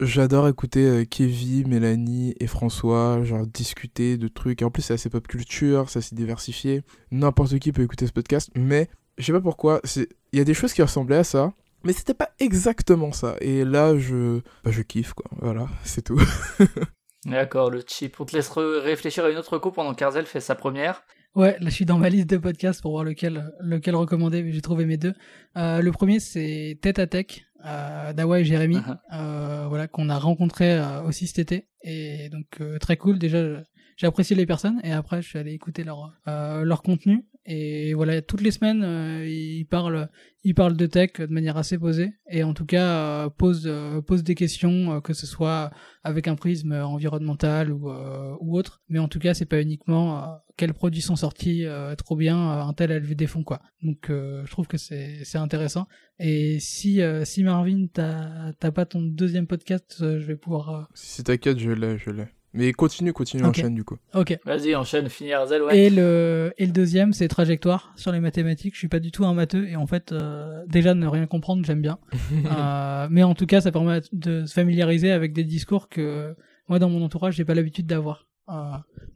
[0.00, 4.62] j'adore écouter euh, Kevin, Mélanie et François, genre discuter de trucs.
[4.62, 6.82] Et en plus, c'est assez pop culture, c'est assez diversifié.
[7.10, 8.88] N'importe qui peut écouter ce podcast, mais
[9.18, 11.52] je sais pas pourquoi, il y a des choses qui ressemblaient à ça.
[11.84, 13.36] Mais c'était pas exactement ça.
[13.40, 15.26] Et là, je, bah, je kiffe, quoi.
[15.40, 16.20] Voilà, c'est tout.
[17.24, 18.20] D'accord, le chip.
[18.20, 21.02] On te laisse réfléchir à une autre co pendant qu'Arzel fait sa première.
[21.34, 24.52] Ouais, là je suis dans ma liste de podcasts pour voir lequel, lequel recommander, mais
[24.52, 25.14] j'ai trouvé mes deux.
[25.56, 28.98] Euh, le premier c'est Tête à Tech, euh, d'Awa et Jérémy, Mhm.
[29.14, 31.68] euh, voilà, qu'on a rencontré euh, aussi cet été.
[31.84, 33.62] Et donc euh, très cool, déjà
[33.96, 37.92] j'ai apprécié les personnes et après je suis allé écouter leur euh, leur contenu et
[37.94, 40.08] voilà toutes les semaines euh, ils parlent
[40.44, 42.12] ils parlent de tech de manière assez posée.
[42.30, 45.70] Et en tout cas euh, posent euh, posent des questions euh, que ce soit
[46.04, 48.82] avec un prisme environnemental ou euh, ou autre.
[48.88, 51.64] Mais en tout cas c'est pas uniquement quels produits sont sortis
[51.96, 53.60] trop bien un tel a levé des fonds quoi.
[53.82, 55.86] Donc je trouve que c'est intéressant.
[56.18, 61.38] Et si si Marvin t'as pas ton deuxième podcast je vais pouvoir Si c'est ta
[61.38, 62.26] 4, je l'ai, je l'ai.
[62.54, 63.58] Mais continue, continue, Ok.
[63.58, 63.96] enchaîne du coup.
[64.14, 65.78] ok Vas-y, enchaîne, finis Arzel, ouais.
[65.78, 68.74] Et le, et le deuxième, c'est trajectoire sur les mathématiques.
[68.74, 71.64] Je suis pas du tout un matheux et en fait, euh, déjà ne rien comprendre,
[71.64, 71.98] j'aime bien.
[72.46, 76.34] Euh, mais en tout cas, ça permet de se familiariser avec des discours que
[76.68, 78.26] moi, dans mon entourage, j'ai pas l'habitude d'avoir.
[78.48, 78.54] Euh,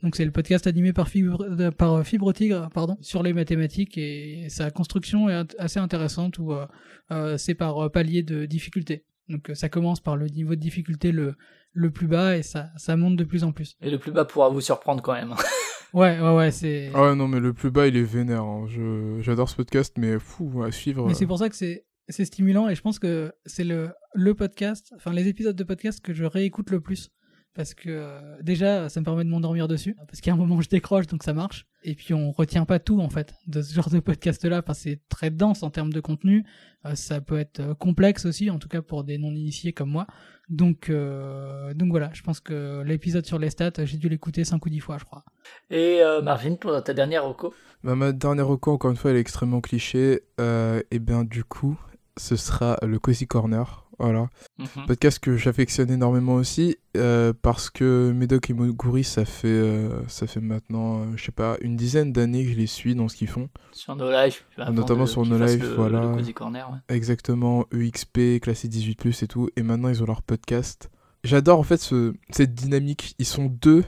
[0.03, 3.99] donc c'est le podcast animé par Fibre, de- par Fibre Tigre, pardon, sur les mathématiques
[3.99, 6.65] et sa construction est assez intéressante où euh,
[7.11, 9.05] euh, c'est par euh, palier de difficulté.
[9.29, 11.35] Donc euh, ça commence par le niveau de difficulté le
[11.77, 13.77] le plus bas et ça ça monte de plus en plus.
[13.83, 15.35] Et le plus bas pourra vous surprendre quand même.
[15.93, 16.91] Ouais ouais ouais c'est.
[16.95, 18.43] Ah ouais, non, mais le plus bas, il est vénère.
[18.43, 18.67] hein.
[18.69, 19.19] Je...
[19.23, 21.07] J'adore ce podcast, mais fou, à suivre.
[21.07, 23.91] Mais euh, c'est pour ça que c'est c'est stimulant et je pense que c'est le
[24.13, 27.11] le podcast, enfin les épisodes de podcast que je réécoute le plus
[27.57, 30.39] parce que euh, déjà ça me permet de m'endormir dessus parce qu'il y a un
[30.39, 31.67] moment où je décroche donc ça marche.
[31.83, 34.75] Et puis on retient pas tout en fait de ce genre de podcast là enfin
[34.75, 36.45] c'est très dense en termes de contenu.
[36.85, 39.91] Euh, ça peut être euh, complexe aussi en tout cas pour des non initiés comme
[39.91, 40.07] moi.
[40.49, 44.65] Donc euh, donc voilà je pense que l'épisode sur les stats j'ai dû l'écouter 5
[44.65, 45.25] ou 10 fois je crois.
[45.71, 47.53] Et euh, Marvin, toi, ta dernière reco?
[47.83, 50.23] Bah, ma dernière reco, encore une fois, elle est extrêmement cliché.
[50.41, 51.79] Euh, et bien, du coup,
[52.17, 53.86] ce sera le Cozy Corner.
[53.99, 54.29] Voilà.
[54.59, 54.87] Mhm.
[54.87, 56.77] Podcast que j'affectionne énormément aussi.
[56.97, 61.33] euh, parce que Médoc et Moguri, ça fait, euh, ça fait maintenant, euh, je sais
[61.33, 63.49] pas, une dizaine d'années que je les suis dans ce qu'ils font.
[63.73, 64.41] Sur nos lives.
[64.57, 66.01] avant Notamment de- sur nos lives, le- voilà.
[66.01, 66.95] Le Cozy Corner, ouais.
[66.95, 69.51] Exactement, EXP, classé 18+, et tout.
[69.57, 70.89] Et maintenant, ils ont leur podcast.
[71.25, 73.15] J'adore, en fait, ce- cette dynamique.
[73.19, 73.85] Ils sont deux.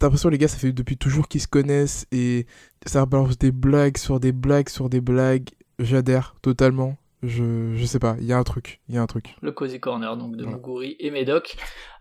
[0.00, 2.06] T'as l'impression, les gars, ça fait depuis toujours qu'ils se connaissent.
[2.12, 2.46] Et
[2.86, 5.48] ça balance des blagues sur des blagues sur des blagues.
[5.78, 6.96] J'adhère totalement.
[7.22, 8.80] Je, je sais pas, il y a un truc.
[8.88, 9.34] Il y a un truc.
[9.42, 10.56] Le Cozy Corner, donc de Voilà.
[10.58, 11.56] Muguri et Médoc,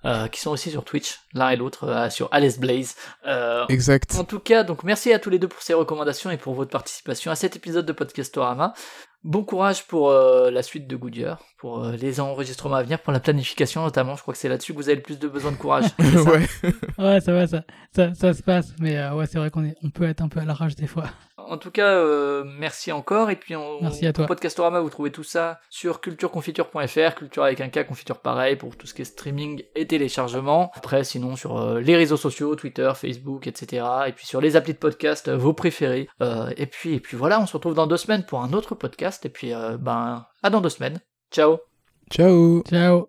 [0.05, 2.95] euh, qui sont aussi sur Twitch, l'un et l'autre, euh, sur Alice Blaze.
[3.25, 4.15] Euh, Exact.
[4.19, 6.69] En tout cas, donc merci à tous les deux pour ces recommandations et pour votre
[6.71, 8.73] participation à cet épisode de Podcastorama.
[9.23, 13.11] Bon courage pour euh, la suite de Goodyear, pour euh, les enregistrements à venir, pour
[13.11, 14.15] la planification notamment.
[14.15, 15.85] Je crois que c'est là-dessus que vous avez le plus de besoin de courage.
[15.99, 16.47] ça ouais.
[16.99, 17.63] ouais ça va ça
[17.93, 20.29] ça, ça se passe mais euh, ouais c'est vrai qu'on est on peut être un
[20.29, 21.05] peu à la rage des fois
[21.47, 23.29] En tout cas, euh, merci encore.
[23.29, 24.25] Et puis, on, Merci à toi.
[24.25, 28.87] Podcastorama, vous trouvez tout ça sur cultureconfiture.fr, culture avec un K, confiture pareil, pour tout
[28.87, 30.71] ce qui est streaming et téléchargement.
[30.75, 33.85] Après, sinon, sur euh, les réseaux sociaux, Twitter, Facebook, etc.
[34.07, 36.09] Et puis sur les applis de podcast, euh, vos préférés.
[36.21, 38.75] Euh, et puis, et puis voilà, on se retrouve dans deux semaines pour un autre
[38.75, 39.25] podcast.
[39.25, 40.99] Et puis, euh, ben, à dans deux semaines.
[41.31, 41.57] Ciao
[42.11, 42.63] Ciao.
[42.63, 43.07] ciao